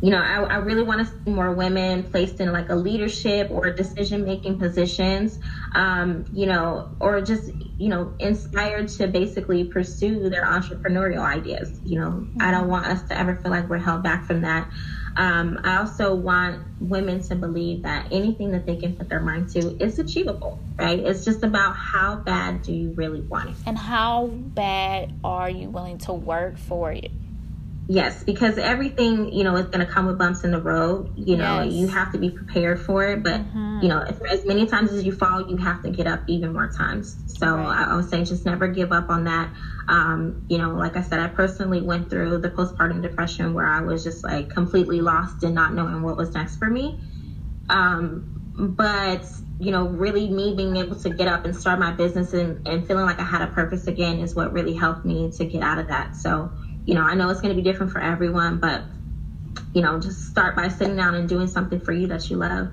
you 0.00 0.10
know, 0.10 0.18
I, 0.18 0.42
I 0.42 0.56
really 0.56 0.82
want 0.82 1.06
to 1.06 1.12
see 1.12 1.30
more 1.30 1.52
women 1.52 2.04
placed 2.04 2.40
in 2.40 2.52
like 2.52 2.68
a 2.68 2.74
leadership 2.74 3.50
or 3.50 3.70
decision 3.72 4.24
making 4.24 4.58
positions, 4.58 5.38
um, 5.74 6.24
you 6.32 6.46
know, 6.46 6.90
or 7.00 7.20
just, 7.20 7.50
you 7.78 7.88
know, 7.88 8.14
inspired 8.20 8.88
to 8.88 9.08
basically 9.08 9.64
pursue 9.64 10.30
their 10.30 10.44
entrepreneurial 10.44 11.24
ideas. 11.24 11.80
You 11.84 12.00
know, 12.00 12.10
mm-hmm. 12.10 12.40
I 12.40 12.52
don't 12.52 12.68
want 12.68 12.86
us 12.86 13.02
to 13.08 13.18
ever 13.18 13.36
feel 13.36 13.50
like 13.50 13.68
we're 13.68 13.78
held 13.78 14.02
back 14.04 14.24
from 14.26 14.42
that. 14.42 14.70
Um, 15.16 15.58
I 15.64 15.78
also 15.78 16.14
want 16.14 16.62
women 16.80 17.20
to 17.24 17.34
believe 17.34 17.82
that 17.82 18.12
anything 18.12 18.52
that 18.52 18.66
they 18.66 18.76
can 18.76 18.94
put 18.94 19.08
their 19.08 19.18
mind 19.18 19.50
to 19.50 19.76
is 19.82 19.98
achievable, 19.98 20.60
right? 20.76 21.00
It's 21.00 21.24
just 21.24 21.42
about 21.42 21.74
how 21.74 22.16
bad 22.16 22.62
do 22.62 22.72
you 22.72 22.92
really 22.92 23.22
want 23.22 23.50
it? 23.50 23.56
And 23.66 23.76
how 23.76 24.28
bad 24.28 25.12
are 25.24 25.50
you 25.50 25.70
willing 25.70 25.98
to 25.98 26.12
work 26.12 26.56
for 26.56 26.92
it? 26.92 27.10
Yes, 27.90 28.22
because 28.22 28.58
everything, 28.58 29.32
you 29.32 29.44
know, 29.44 29.56
is 29.56 29.66
going 29.68 29.84
to 29.84 29.90
come 29.90 30.04
with 30.06 30.18
bumps 30.18 30.44
in 30.44 30.50
the 30.50 30.60
road. 30.60 31.10
You 31.16 31.38
know, 31.38 31.62
yes. 31.62 31.72
you 31.72 31.88
have 31.88 32.12
to 32.12 32.18
be 32.18 32.28
prepared 32.28 32.78
for 32.82 33.02
it. 33.02 33.22
But, 33.22 33.40
mm-hmm. 33.40 33.80
you 33.80 33.88
know, 33.88 34.00
as 34.00 34.44
many 34.44 34.66
times 34.66 34.92
as 34.92 35.04
you 35.04 35.12
fall, 35.12 35.48
you 35.48 35.56
have 35.56 35.82
to 35.84 35.90
get 35.90 36.06
up 36.06 36.20
even 36.26 36.52
more 36.52 36.68
times. 36.68 37.16
So 37.38 37.46
right. 37.46 37.86
I, 37.88 37.92
I 37.92 37.96
was 37.96 38.10
saying 38.10 38.26
just 38.26 38.44
never 38.44 38.68
give 38.68 38.92
up 38.92 39.08
on 39.08 39.24
that. 39.24 39.50
Um, 39.88 40.44
you 40.50 40.58
know, 40.58 40.72
like 40.74 40.98
I 40.98 41.02
said, 41.02 41.18
I 41.18 41.28
personally 41.28 41.80
went 41.80 42.10
through 42.10 42.38
the 42.38 42.50
postpartum 42.50 43.00
depression 43.00 43.54
where 43.54 43.66
I 43.66 43.80
was 43.80 44.04
just 44.04 44.22
like 44.22 44.50
completely 44.50 45.00
lost 45.00 45.42
and 45.42 45.54
not 45.54 45.72
knowing 45.72 46.02
what 46.02 46.18
was 46.18 46.34
next 46.34 46.58
for 46.58 46.68
me. 46.68 47.00
Um, 47.70 48.54
but 48.54 49.24
you 49.60 49.70
know, 49.72 49.88
really 49.88 50.28
me 50.28 50.54
being 50.54 50.76
able 50.76 50.96
to 50.96 51.10
get 51.10 51.26
up 51.26 51.44
and 51.44 51.56
start 51.56 51.78
my 51.78 51.92
business 51.92 52.32
and, 52.32 52.66
and 52.68 52.86
feeling 52.86 53.06
like 53.06 53.18
I 53.18 53.24
had 53.24 53.42
a 53.42 53.48
purpose 53.48 53.86
again 53.86 54.20
is 54.20 54.34
what 54.34 54.52
really 54.52 54.74
helped 54.74 55.04
me 55.04 55.32
to 55.32 55.44
get 55.44 55.62
out 55.62 55.78
of 55.78 55.88
that. 55.88 56.14
So, 56.14 56.52
you 56.88 56.94
know, 56.94 57.02
I 57.02 57.14
know 57.14 57.28
it's 57.28 57.42
going 57.42 57.54
to 57.54 57.62
be 57.62 57.62
different 57.62 57.92
for 57.92 58.00
everyone, 58.00 58.56
but, 58.56 58.80
you 59.74 59.82
know, 59.82 60.00
just 60.00 60.24
start 60.30 60.56
by 60.56 60.68
sitting 60.68 60.96
down 60.96 61.14
and 61.14 61.28
doing 61.28 61.46
something 61.46 61.78
for 61.78 61.92
you 61.92 62.06
that 62.06 62.30
you 62.30 62.36
love. 62.36 62.70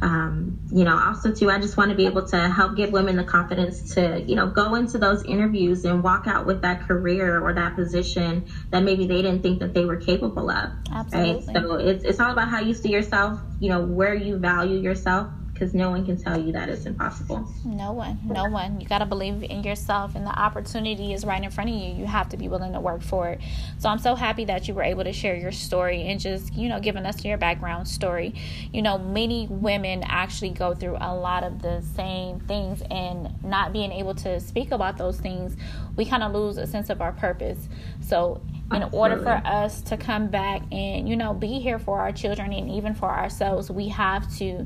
Um, 0.00 0.56
you 0.70 0.84
know, 0.84 0.96
also 0.96 1.32
too, 1.32 1.50
I 1.50 1.58
just 1.58 1.76
want 1.76 1.90
to 1.90 1.96
be 1.96 2.06
able 2.06 2.22
to 2.28 2.48
help 2.48 2.76
give 2.76 2.92
women 2.92 3.16
the 3.16 3.24
confidence 3.24 3.94
to, 3.94 4.22
you 4.24 4.36
know, 4.36 4.46
go 4.46 4.76
into 4.76 4.98
those 4.98 5.24
interviews 5.24 5.84
and 5.84 6.00
walk 6.00 6.28
out 6.28 6.46
with 6.46 6.62
that 6.62 6.86
career 6.86 7.40
or 7.40 7.52
that 7.52 7.74
position 7.74 8.48
that 8.70 8.84
maybe 8.84 9.04
they 9.04 9.20
didn't 9.20 9.42
think 9.42 9.58
that 9.58 9.74
they 9.74 9.84
were 9.84 9.96
capable 9.96 10.48
of. 10.48 10.70
Absolutely. 10.92 11.52
Right. 11.52 11.64
So 11.64 11.74
it's, 11.74 12.04
it's 12.04 12.20
all 12.20 12.30
about 12.30 12.48
how 12.50 12.60
you 12.60 12.72
see 12.72 12.90
yourself, 12.90 13.36
you 13.58 13.68
know, 13.68 13.80
where 13.80 14.14
you 14.14 14.38
value 14.38 14.78
yourself 14.78 15.26
because 15.60 15.74
no 15.74 15.90
one 15.90 16.06
can 16.06 16.16
tell 16.16 16.40
you 16.40 16.52
that 16.52 16.70
it's 16.70 16.86
impossible. 16.86 17.46
No 17.66 17.92
one, 17.92 18.18
no 18.24 18.46
one. 18.46 18.80
You 18.80 18.88
got 18.88 19.00
to 19.00 19.06
believe 19.06 19.42
in 19.42 19.62
yourself, 19.62 20.14
and 20.14 20.24
the 20.24 20.30
opportunity 20.30 21.12
is 21.12 21.26
right 21.26 21.42
in 21.42 21.50
front 21.50 21.68
of 21.68 21.76
you. 21.76 21.92
You 21.92 22.06
have 22.06 22.30
to 22.30 22.38
be 22.38 22.48
willing 22.48 22.72
to 22.72 22.80
work 22.80 23.02
for 23.02 23.28
it. 23.28 23.42
So 23.78 23.90
I'm 23.90 23.98
so 23.98 24.14
happy 24.14 24.46
that 24.46 24.68
you 24.68 24.72
were 24.72 24.82
able 24.82 25.04
to 25.04 25.12
share 25.12 25.36
your 25.36 25.52
story 25.52 26.08
and 26.08 26.18
just, 26.18 26.54
you 26.54 26.70
know, 26.70 26.80
giving 26.80 27.04
us 27.04 27.22
your 27.26 27.36
background 27.36 27.88
story. 27.88 28.34
You 28.72 28.80
know, 28.80 28.96
many 28.96 29.48
women 29.50 30.02
actually 30.02 30.50
go 30.50 30.74
through 30.74 30.96
a 30.98 31.14
lot 31.14 31.44
of 31.44 31.60
the 31.60 31.82
same 31.94 32.40
things, 32.40 32.82
and 32.90 33.28
not 33.44 33.74
being 33.74 33.92
able 33.92 34.14
to 34.14 34.40
speak 34.40 34.70
about 34.70 34.96
those 34.96 35.20
things, 35.20 35.58
we 35.94 36.06
kind 36.06 36.22
of 36.22 36.32
lose 36.32 36.56
a 36.56 36.66
sense 36.66 36.88
of 36.88 37.02
our 37.02 37.12
purpose. 37.12 37.68
So 38.00 38.40
in 38.72 38.84
order 38.92 39.18
for 39.18 39.42
us 39.44 39.82
to 39.82 39.96
come 39.96 40.28
back 40.28 40.62
and 40.70 41.08
you 41.08 41.16
know 41.16 41.34
be 41.34 41.58
here 41.58 41.80
for 41.80 41.98
our 41.98 42.12
children 42.12 42.52
and 42.52 42.70
even 42.70 42.94
for 42.94 43.10
ourselves 43.10 43.68
we 43.68 43.88
have 43.88 44.32
to 44.36 44.64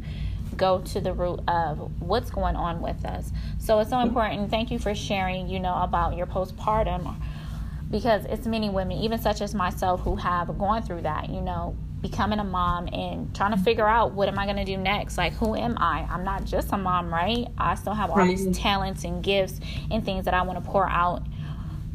go 0.56 0.80
to 0.80 1.00
the 1.00 1.12
root 1.12 1.40
of 1.48 1.90
what's 2.00 2.30
going 2.30 2.56
on 2.56 2.80
with 2.80 3.04
us. 3.04 3.32
So 3.58 3.78
it's 3.80 3.90
so 3.90 4.00
important. 4.00 4.50
Thank 4.50 4.70
you 4.70 4.78
for 4.78 4.94
sharing, 4.94 5.48
you 5.48 5.60
know, 5.60 5.74
about 5.74 6.16
your 6.16 6.26
postpartum 6.26 7.16
because 7.90 8.24
it's 8.24 8.46
many 8.46 8.70
women, 8.70 8.98
even 8.98 9.18
such 9.20 9.40
as 9.40 9.54
myself, 9.54 10.00
who 10.00 10.16
have 10.16 10.58
gone 10.58 10.82
through 10.82 11.02
that, 11.02 11.28
you 11.28 11.40
know, 11.40 11.76
becoming 12.02 12.38
a 12.38 12.44
mom 12.44 12.86
and 12.92 13.34
trying 13.34 13.56
to 13.56 13.62
figure 13.62 13.86
out 13.86 14.12
what 14.12 14.28
am 14.28 14.38
I 14.38 14.44
going 14.44 14.56
to 14.56 14.64
do 14.64 14.76
next? 14.76 15.16
Like, 15.16 15.32
who 15.34 15.54
am 15.54 15.76
I? 15.78 16.06
I'm 16.10 16.24
not 16.24 16.44
just 16.44 16.72
a 16.72 16.76
mom, 16.76 17.12
right? 17.12 17.46
I 17.56 17.74
still 17.76 17.94
have 17.94 18.10
all 18.10 18.26
these 18.26 18.42
mm-hmm. 18.42 18.52
talents 18.52 19.04
and 19.04 19.22
gifts 19.22 19.60
and 19.90 20.04
things 20.04 20.26
that 20.26 20.34
I 20.34 20.42
want 20.42 20.62
to 20.62 20.70
pour 20.70 20.88
out 20.88 21.22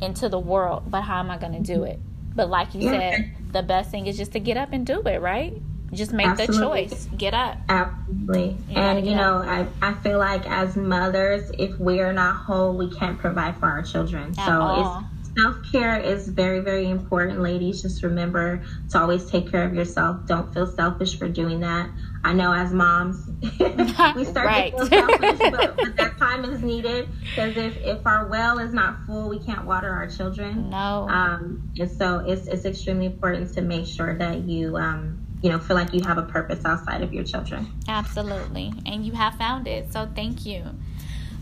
into 0.01 0.29
the 0.29 0.39
world, 0.39 0.83
but 0.87 1.01
how 1.01 1.19
am 1.19 1.29
I 1.29 1.37
going 1.37 1.53
to 1.53 1.59
do 1.59 1.83
it? 1.83 1.99
But 2.33 2.49
like 2.49 2.73
you 2.73 2.81
mm-hmm. 2.81 2.99
said, 2.99 3.33
the 3.51 3.61
best 3.61 3.91
thing 3.91 4.07
is 4.07 4.17
just 4.17 4.31
to 4.31 4.39
get 4.39 4.57
up 4.57 4.73
and 4.73 4.85
do 4.85 5.01
it, 5.01 5.21
right? 5.21 5.61
Just 5.93 6.13
make 6.13 6.27
Absolutely. 6.27 6.85
the 6.85 6.95
choice. 6.95 7.09
Get 7.17 7.33
up. 7.33 7.57
Absolutely. 7.67 8.57
And 8.75 9.05
you 9.05 9.15
know, 9.15 9.37
I, 9.37 9.67
I 9.81 9.93
feel 9.95 10.19
like 10.19 10.45
as 10.47 10.75
mothers, 10.75 11.51
if 11.57 11.77
we're 11.79 12.13
not 12.13 12.35
whole, 12.35 12.77
we 12.77 12.89
can't 12.95 13.17
provide 13.17 13.57
for 13.57 13.67
our 13.67 13.81
children. 13.81 14.33
At 14.37 14.45
so 14.45 14.61
all. 14.61 14.99
it's 14.99 15.19
self 15.39 15.57
care 15.71 15.99
is 15.99 16.27
very, 16.27 16.59
very 16.59 16.89
important, 16.89 17.41
ladies. 17.41 17.81
Just 17.81 18.03
remember 18.03 18.63
to 18.89 18.99
always 18.99 19.25
take 19.29 19.49
care 19.49 19.63
of 19.63 19.73
yourself. 19.73 20.25
Don't 20.27 20.53
feel 20.53 20.67
selfish 20.67 21.17
for 21.17 21.27
doing 21.27 21.59
that. 21.61 21.89
I 22.23 22.33
know 22.33 22.53
as 22.53 22.73
moms, 22.73 23.27
we 23.41 24.25
start 24.25 24.35
right. 24.45 24.75
to 24.75 24.85
feel 24.85 25.07
selfish, 25.07 25.51
but, 25.51 25.77
but, 25.77 25.95
that 25.95 26.17
time 26.17 26.43
is 26.43 26.61
needed 26.61 27.07
because 27.21 27.55
if, 27.55 27.77
if 27.77 28.05
our 28.05 28.27
well 28.27 28.59
is 28.59 28.73
not 28.73 29.05
full, 29.05 29.29
we 29.29 29.39
can't 29.39 29.65
water 29.65 29.89
our 29.89 30.07
children. 30.07 30.69
No. 30.69 31.07
Um, 31.09 31.71
and 31.79 31.89
so 31.89 32.19
it's, 32.27 32.47
it's 32.47 32.65
extremely 32.65 33.05
important 33.05 33.53
to 33.53 33.61
make 33.61 33.87
sure 33.87 34.17
that 34.17 34.39
you 34.39 34.75
um, 34.75 35.25
you 35.41 35.49
know 35.49 35.59
feel 35.59 35.75
like 35.75 35.93
you 35.93 36.01
have 36.01 36.17
a 36.17 36.23
purpose 36.23 36.63
outside 36.65 37.01
of 37.01 37.13
your 37.13 37.23
children. 37.23 37.71
Absolutely. 37.87 38.73
And 38.85 39.05
you 39.05 39.13
have 39.13 39.35
found 39.35 39.67
it. 39.67 39.91
So 39.93 40.09
thank 40.15 40.45
you. 40.45 40.63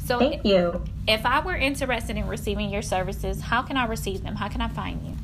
So 0.05 0.19
thank 0.19 0.45
you. 0.45 0.83
if 1.07 1.25
i 1.25 1.41
were 1.41 1.55
interested 1.55 2.15
in 2.15 2.27
receiving 2.27 2.69
your 2.69 2.81
services 2.81 3.41
how 3.41 3.61
can 3.61 3.75
i 3.75 3.85
receive 3.85 4.23
them? 4.23 4.35
How 4.35 4.47
can 4.47 4.61
i 4.61 4.69
find 4.69 5.01
you? 5.05 5.15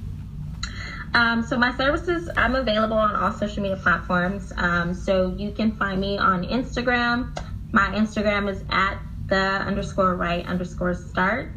Um, 1.13 1.43
so 1.43 1.57
my 1.57 1.75
services 1.77 2.29
i'm 2.35 2.55
available 2.55 2.97
on 2.97 3.15
all 3.15 3.31
social 3.31 3.63
media 3.63 3.77
platforms. 3.77 4.51
Um, 4.57 4.93
so 4.93 5.33
you 5.37 5.51
can 5.51 5.71
find 5.77 6.01
me 6.01 6.17
on 6.17 6.43
instagram. 6.43 7.37
My 7.71 7.87
instagram 7.95 8.49
is 8.49 8.63
at 8.69 8.97
the 9.27 9.37
underscore 9.37 10.15
right 10.15 10.45
underscore 10.45 10.93
start 10.93 11.49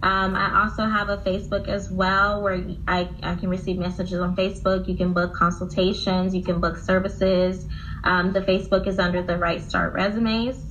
um, 0.00 0.36
I 0.36 0.62
also 0.62 0.84
have 0.84 1.08
a 1.08 1.16
Facebook 1.18 1.66
as 1.66 1.90
well 1.90 2.40
where 2.40 2.64
I, 2.86 3.08
I 3.22 3.34
can 3.34 3.48
receive 3.48 3.78
messages 3.78 4.20
on 4.20 4.36
Facebook. 4.36 4.86
You 4.86 4.96
can 4.96 5.12
book 5.12 5.34
consultations, 5.34 6.34
you 6.34 6.42
can 6.42 6.60
book 6.60 6.76
services. 6.76 7.66
Um, 8.04 8.32
the 8.32 8.40
Facebook 8.40 8.86
is 8.86 8.98
under 9.00 9.22
the 9.22 9.36
Right 9.36 9.60
Start 9.60 9.94
Resumes. 9.94 10.68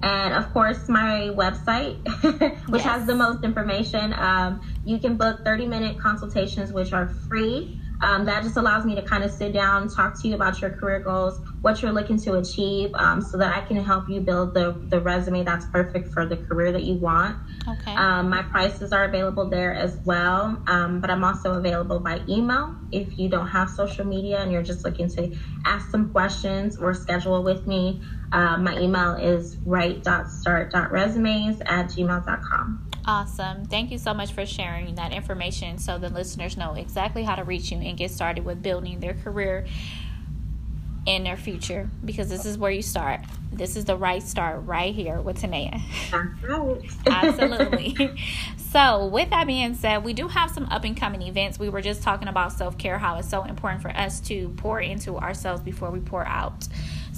And 0.00 0.32
of 0.32 0.52
course, 0.52 0.88
my 0.88 1.30
website, 1.34 1.96
which 2.68 2.84
yes. 2.84 2.90
has 2.90 3.06
the 3.06 3.16
most 3.16 3.42
information. 3.42 4.12
Um, 4.12 4.60
you 4.84 4.98
can 4.98 5.16
book 5.16 5.44
30 5.44 5.66
minute 5.66 5.98
consultations, 5.98 6.72
which 6.72 6.92
are 6.92 7.08
free. 7.28 7.77
Um, 8.00 8.24
that 8.26 8.42
just 8.42 8.56
allows 8.56 8.84
me 8.84 8.94
to 8.94 9.02
kind 9.02 9.24
of 9.24 9.30
sit 9.30 9.52
down 9.52 9.82
and 9.82 9.90
talk 9.90 10.20
to 10.20 10.28
you 10.28 10.34
about 10.34 10.60
your 10.60 10.70
career 10.70 11.00
goals, 11.00 11.40
what 11.62 11.82
you're 11.82 11.92
looking 11.92 12.18
to 12.20 12.34
achieve, 12.34 12.90
um, 12.94 13.20
so 13.20 13.36
that 13.38 13.56
I 13.56 13.60
can 13.66 13.82
help 13.84 14.08
you 14.08 14.20
build 14.20 14.54
the, 14.54 14.80
the 14.90 15.00
resume 15.00 15.42
that's 15.44 15.66
perfect 15.66 16.12
for 16.12 16.24
the 16.26 16.36
career 16.36 16.70
that 16.72 16.84
you 16.84 16.94
want. 16.94 17.36
Okay. 17.66 17.94
Um, 17.94 18.30
my 18.30 18.42
prices 18.42 18.92
are 18.92 19.04
available 19.04 19.50
there 19.50 19.74
as 19.74 19.98
well, 20.04 20.62
um, 20.68 21.00
but 21.00 21.10
I'm 21.10 21.24
also 21.24 21.54
available 21.54 21.98
by 22.00 22.20
email 22.28 22.74
if 22.92 23.18
you 23.18 23.28
don't 23.28 23.48
have 23.48 23.68
social 23.68 24.04
media 24.04 24.40
and 24.40 24.52
you're 24.52 24.62
just 24.62 24.84
looking 24.84 25.08
to 25.10 25.30
ask 25.66 25.90
some 25.90 26.10
questions 26.10 26.78
or 26.78 26.94
schedule 26.94 27.42
with 27.42 27.66
me. 27.66 28.00
Uh, 28.32 28.56
my 28.58 28.78
email 28.78 29.14
is 29.14 29.58
right.start.resumes 29.64 31.60
at 31.66 31.86
gmail.com. 31.86 32.87
Awesome. 33.08 33.64
Thank 33.64 33.90
you 33.90 33.96
so 33.96 34.12
much 34.12 34.32
for 34.32 34.44
sharing 34.44 34.96
that 34.96 35.14
information 35.14 35.78
so 35.78 35.96
the 35.96 36.10
listeners 36.10 36.58
know 36.58 36.74
exactly 36.74 37.24
how 37.24 37.36
to 37.36 37.42
reach 37.42 37.72
you 37.72 37.78
and 37.78 37.96
get 37.96 38.10
started 38.10 38.44
with 38.44 38.62
building 38.62 39.00
their 39.00 39.14
career 39.14 39.64
in 41.06 41.24
their 41.24 41.38
future 41.38 41.88
because 42.04 42.28
this 42.28 42.44
is 42.44 42.58
where 42.58 42.70
you 42.70 42.82
start. 42.82 43.20
This 43.50 43.76
is 43.76 43.86
the 43.86 43.96
right 43.96 44.22
start 44.22 44.66
right 44.66 44.94
here 44.94 45.22
with 45.22 45.40
Tanea. 45.40 45.80
Absolutely. 47.06 47.96
so, 48.72 49.06
with 49.06 49.30
that 49.30 49.46
being 49.46 49.74
said, 49.74 50.04
we 50.04 50.12
do 50.12 50.28
have 50.28 50.50
some 50.50 50.66
up 50.66 50.84
and 50.84 50.94
coming 50.94 51.22
events. 51.22 51.58
We 51.58 51.70
were 51.70 51.80
just 51.80 52.02
talking 52.02 52.28
about 52.28 52.52
self 52.52 52.76
care, 52.76 52.98
how 52.98 53.16
it's 53.16 53.30
so 53.30 53.44
important 53.44 53.80
for 53.80 53.90
us 53.90 54.20
to 54.28 54.50
pour 54.58 54.80
into 54.80 55.16
ourselves 55.16 55.62
before 55.62 55.90
we 55.90 56.00
pour 56.00 56.26
out. 56.26 56.68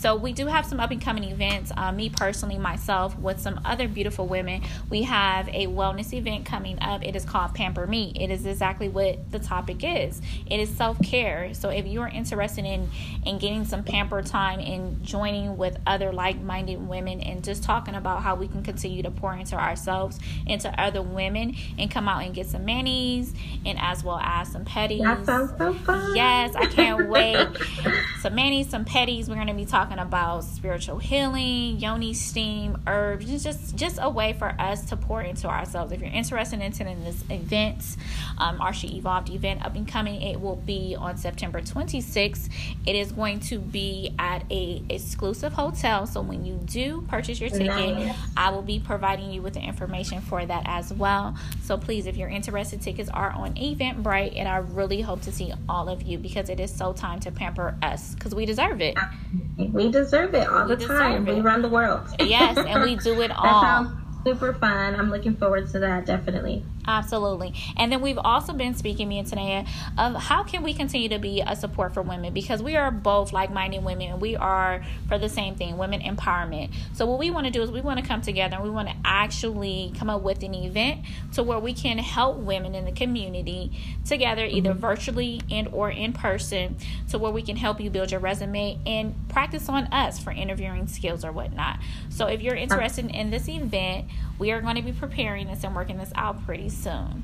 So 0.00 0.16
we 0.16 0.32
do 0.32 0.46
have 0.46 0.64
some 0.64 0.80
up 0.80 0.90
and 0.92 1.02
coming 1.02 1.24
events. 1.24 1.70
Uh, 1.76 1.92
me 1.92 2.08
personally, 2.08 2.56
myself, 2.56 3.18
with 3.18 3.38
some 3.38 3.60
other 3.66 3.86
beautiful 3.86 4.26
women, 4.26 4.62
we 4.88 5.02
have 5.02 5.46
a 5.48 5.66
wellness 5.66 6.14
event 6.14 6.46
coming 6.46 6.78
up. 6.80 7.04
It 7.04 7.14
is 7.14 7.26
called 7.26 7.52
Pamper 7.54 7.86
Me. 7.86 8.10
It 8.18 8.30
is 8.30 8.46
exactly 8.46 8.88
what 8.88 9.30
the 9.30 9.38
topic 9.38 9.84
is. 9.84 10.22
It 10.46 10.58
is 10.58 10.70
self 10.70 10.98
care. 11.02 11.52
So 11.52 11.68
if 11.68 11.86
you 11.86 12.00
are 12.00 12.08
interested 12.08 12.64
in 12.64 12.88
in 13.26 13.36
getting 13.36 13.66
some 13.66 13.84
pamper 13.84 14.22
time 14.22 14.58
and 14.60 15.02
joining 15.02 15.58
with 15.58 15.76
other 15.86 16.14
like 16.14 16.40
minded 16.40 16.80
women 16.88 17.20
and 17.20 17.44
just 17.44 17.62
talking 17.62 17.94
about 17.94 18.22
how 18.22 18.34
we 18.36 18.48
can 18.48 18.62
continue 18.62 19.02
to 19.02 19.10
pour 19.10 19.34
into 19.34 19.54
ourselves, 19.54 20.18
into 20.46 20.70
other 20.80 21.02
women, 21.02 21.54
and 21.78 21.90
come 21.90 22.08
out 22.08 22.22
and 22.22 22.34
get 22.34 22.46
some 22.46 22.64
manis 22.64 23.34
and 23.66 23.78
as 23.78 24.02
well 24.02 24.18
as 24.22 24.50
some 24.50 24.64
pedis. 24.64 25.02
That 25.02 25.26
sounds 25.26 25.52
so 25.58 25.74
fun. 25.74 26.16
Yes, 26.16 26.54
I 26.56 26.64
can't 26.64 27.06
wait. 27.10 27.48
some 28.22 28.34
manis, 28.34 28.70
some 28.70 28.86
pedis. 28.86 29.28
We're 29.28 29.34
going 29.34 29.46
to 29.48 29.52
be 29.52 29.66
talking 29.66 29.89
about 29.98 30.44
spiritual 30.44 30.98
healing, 30.98 31.78
yoni 31.78 32.14
steam, 32.14 32.80
herbs, 32.86 33.42
just 33.42 33.76
just 33.76 33.98
a 34.00 34.08
way 34.08 34.32
for 34.32 34.54
us 34.58 34.84
to 34.86 34.96
pour 34.96 35.22
into 35.22 35.48
ourselves. 35.48 35.92
If 35.92 36.00
you're 36.00 36.10
interested 36.10 36.60
in 36.60 36.72
attending 36.72 37.04
this 37.04 37.24
event, 37.30 37.96
um, 38.38 38.60
our 38.60 38.72
She 38.72 38.96
Evolved 38.96 39.30
event 39.30 39.64
up 39.64 39.74
and 39.74 39.86
coming, 39.86 40.22
it 40.22 40.40
will 40.40 40.56
be 40.56 40.96
on 40.98 41.16
September 41.16 41.60
26th. 41.60 42.48
It 42.86 42.96
is 42.96 43.12
going 43.12 43.40
to 43.40 43.58
be 43.58 44.14
at 44.18 44.44
a 44.50 44.82
exclusive 44.88 45.52
hotel. 45.52 46.06
So 46.06 46.20
when 46.20 46.44
you 46.44 46.54
do 46.66 47.02
purchase 47.08 47.40
your 47.40 47.50
ticket. 47.50 48.14
I 48.36 48.50
will 48.50 48.62
be 48.62 48.78
providing 48.78 49.30
you 49.30 49.42
with 49.42 49.54
the 49.54 49.60
information 49.60 50.20
for 50.20 50.44
that 50.44 50.62
as 50.66 50.92
well. 50.92 51.34
So 51.62 51.76
please, 51.76 52.06
if 52.06 52.16
you're 52.16 52.28
interested, 52.28 52.80
tickets 52.80 53.10
are 53.10 53.30
on 53.30 53.54
Eventbrite, 53.54 54.36
and 54.36 54.48
I 54.48 54.58
really 54.58 55.00
hope 55.00 55.22
to 55.22 55.32
see 55.32 55.52
all 55.68 55.88
of 55.88 56.02
you 56.02 56.18
because 56.18 56.48
it 56.48 56.60
is 56.60 56.74
so 56.74 56.92
time 56.92 57.20
to 57.20 57.30
pamper 57.30 57.76
us 57.82 58.14
because 58.14 58.34
we 58.34 58.46
deserve 58.46 58.80
it. 58.80 58.96
We 59.80 59.90
deserve 59.90 60.34
it 60.34 60.46
all 60.46 60.68
we 60.68 60.74
the 60.74 60.86
time. 60.86 61.26
It. 61.26 61.34
We 61.36 61.40
run 61.40 61.62
the 61.62 61.68
world. 61.68 62.06
yes, 62.20 62.56
and 62.58 62.82
we 62.82 62.96
do 63.02 63.20
it 63.22 63.30
all. 63.34 63.90
super 64.24 64.52
fun. 64.52 64.94
I'm 64.94 65.10
looking 65.10 65.36
forward 65.36 65.70
to 65.70 65.78
that 65.80 66.04
definitely. 66.04 66.64
Absolutely. 66.86 67.54
And 67.76 67.92
then 67.92 68.00
we've 68.00 68.18
also 68.18 68.52
been 68.52 68.74
speaking, 68.74 69.08
me 69.08 69.18
and 69.18 69.28
Tanea, 69.28 69.68
of 69.98 70.14
how 70.14 70.42
can 70.42 70.62
we 70.62 70.72
continue 70.72 71.08
to 71.10 71.18
be 71.18 71.42
a 71.46 71.54
support 71.54 71.92
for 71.92 72.02
women 72.02 72.32
because 72.32 72.62
we 72.62 72.76
are 72.76 72.90
both 72.90 73.32
like 73.32 73.52
minded 73.52 73.84
women 73.84 74.12
and 74.12 74.20
we 74.20 74.34
are 74.34 74.82
for 75.06 75.18
the 75.18 75.28
same 75.28 75.54
thing, 75.56 75.76
women 75.76 76.00
empowerment. 76.00 76.72
So 76.94 77.06
what 77.06 77.18
we 77.18 77.30
want 77.30 77.46
to 77.46 77.52
do 77.52 77.62
is 77.62 77.70
we 77.70 77.80
want 77.80 78.00
to 78.00 78.06
come 78.06 78.22
together 78.22 78.56
and 78.56 78.64
we 78.64 78.70
want 78.70 78.88
to 78.88 78.94
actually 79.04 79.92
come 79.98 80.08
up 80.08 80.22
with 80.22 80.42
an 80.42 80.54
event 80.54 81.04
to 81.34 81.42
where 81.42 81.58
we 81.58 81.74
can 81.74 81.98
help 81.98 82.38
women 82.38 82.74
in 82.74 82.86
the 82.86 82.92
community 82.92 83.72
together, 84.06 84.44
either 84.46 84.70
mm-hmm. 84.70 84.80
virtually 84.80 85.42
and 85.50 85.68
or 85.68 85.90
in 85.90 86.12
person, 86.12 86.76
to 87.10 87.18
where 87.18 87.32
we 87.32 87.42
can 87.42 87.56
help 87.56 87.80
you 87.80 87.90
build 87.90 88.10
your 88.10 88.20
resume 88.20 88.78
and 88.86 89.14
practice 89.28 89.68
on 89.68 89.84
us 89.92 90.18
for 90.18 90.30
interviewing 90.30 90.86
skills 90.86 91.24
or 91.24 91.32
whatnot. 91.32 91.78
So 92.08 92.26
if 92.26 92.40
you're 92.40 92.56
interested 92.56 93.10
in 93.10 93.30
this 93.30 93.48
event, 93.48 94.06
we 94.40 94.50
are 94.52 94.60
going 94.62 94.76
to 94.76 94.82
be 94.82 94.92
preparing 94.92 95.46
this 95.46 95.62
and 95.62 95.76
working 95.76 95.98
this 95.98 96.10
out 96.16 96.44
pretty 96.46 96.70
soon. 96.70 97.22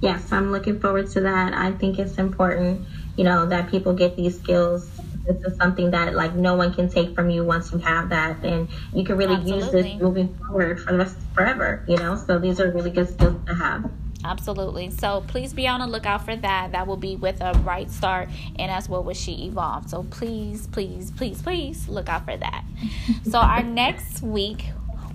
Yes, 0.00 0.30
I'm 0.30 0.52
looking 0.52 0.78
forward 0.78 1.10
to 1.10 1.20
that. 1.22 1.52
I 1.52 1.72
think 1.72 1.98
it's 1.98 2.16
important, 2.16 2.86
you 3.16 3.24
know, 3.24 3.46
that 3.46 3.70
people 3.70 3.92
get 3.92 4.14
these 4.16 4.38
skills. 4.38 4.88
This 5.26 5.42
is 5.42 5.56
something 5.56 5.90
that 5.90 6.14
like 6.14 6.34
no 6.34 6.54
one 6.54 6.72
can 6.72 6.88
take 6.88 7.14
from 7.14 7.28
you 7.28 7.44
once 7.44 7.72
you 7.72 7.78
have 7.78 8.10
that, 8.10 8.44
and 8.44 8.68
you 8.94 9.04
can 9.04 9.16
really 9.16 9.34
Absolutely. 9.34 9.64
use 9.64 9.72
this 9.72 10.00
moving 10.00 10.32
forward 10.36 10.80
for 10.80 10.92
the 10.92 10.98
rest 10.98 11.16
forever. 11.34 11.84
You 11.88 11.96
know, 11.96 12.14
so 12.14 12.38
these 12.38 12.60
are 12.60 12.70
really 12.70 12.90
good 12.90 13.08
skills 13.08 13.34
to 13.46 13.54
have. 13.54 13.90
Absolutely. 14.22 14.90
So 14.90 15.24
please 15.26 15.52
be 15.52 15.66
on 15.66 15.80
the 15.80 15.86
lookout 15.86 16.24
for 16.24 16.36
that. 16.36 16.72
That 16.72 16.86
will 16.86 16.96
be 16.96 17.16
with 17.16 17.40
a 17.40 17.52
right 17.64 17.90
start 17.90 18.28
and 18.58 18.70
as 18.70 18.88
well 18.88 19.02
with 19.02 19.16
She 19.16 19.46
Evolved. 19.46 19.90
So 19.90 20.04
please, 20.04 20.66
please, 20.68 21.10
please, 21.10 21.42
please 21.42 21.88
look 21.88 22.08
out 22.08 22.24
for 22.24 22.36
that. 22.36 22.64
so 23.30 23.38
our 23.38 23.62
next 23.62 24.22
week 24.22 24.66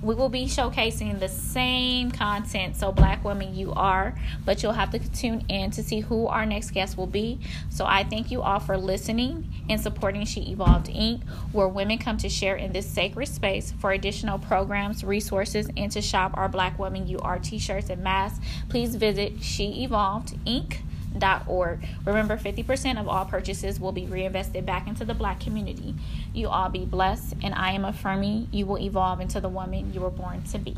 we 0.02 0.16
will 0.16 0.30
be 0.30 0.46
showcasing 0.46 1.20
the 1.20 1.28
same 1.28 2.12
content. 2.12 2.76
So, 2.76 2.92
Black 2.92 3.24
women, 3.24 3.54
you 3.56 3.72
are, 3.74 4.16
but 4.46 4.64
you'll 4.64 4.72
have 4.74 4.90
to 4.92 5.00
tune 5.00 5.46
in 5.48 5.72
to 5.72 5.84
see 5.84 6.00
who 6.00 6.28
our 6.28 6.46
next 6.46 6.72
guest 6.72 6.98
will 6.98 7.08
be. 7.08 7.40
So, 7.70 7.86
I 7.86 8.04
thank 8.04 8.32
you 8.32 8.42
all 8.42 8.60
for 8.60 8.78
listening 8.78 9.48
and 9.70 9.80
supporting 9.80 10.26
She 10.26 10.42
Evolved 10.52 10.88
Inc., 10.88 11.24
where 11.52 11.68
women 11.68 11.98
come 11.98 12.18
to 12.18 12.30
share 12.30 12.56
in 12.56 12.74
this 12.74 12.88
sacred 12.88 13.28
space. 13.28 13.74
For 13.80 13.92
additional 13.92 14.40
programs, 14.40 15.04
resources, 15.04 15.70
and 15.78 15.92
to 15.92 16.02
shop 16.02 16.36
our 16.36 16.50
Black 16.50 16.80
Women 16.80 17.08
You 17.08 17.20
Are 17.20 17.40
t 17.40 17.60
shirts 17.60 17.90
and 17.90 18.04
masks, 18.04 18.44
please 18.70 18.96
visit 18.96 19.44
She 19.44 19.84
Evolved 19.84 20.34
Inc 20.46 20.78
Remember, 21.14 22.38
50% 22.38 23.00
of 23.00 23.08
all 23.08 23.26
purchases 23.26 23.80
will 23.80 23.92
be 23.92 24.06
reinvested 24.06 24.66
back 24.66 24.88
into 24.88 25.06
the 25.06 25.14
black 25.14 25.40
community. 25.40 25.96
You 26.34 26.50
all 26.50 26.70
be 26.70 26.86
blessed, 26.86 27.36
and 27.44 27.54
I 27.54 27.72
am 27.72 27.86
affirming 27.86 28.48
you 28.52 28.66
will 28.66 28.80
evolve 28.80 29.20
into 29.20 29.40
the 29.40 29.50
woman 29.50 29.94
you 29.94 30.02
were 30.02 30.10
born 30.10 30.44
to 30.52 30.58
be. 30.58 30.78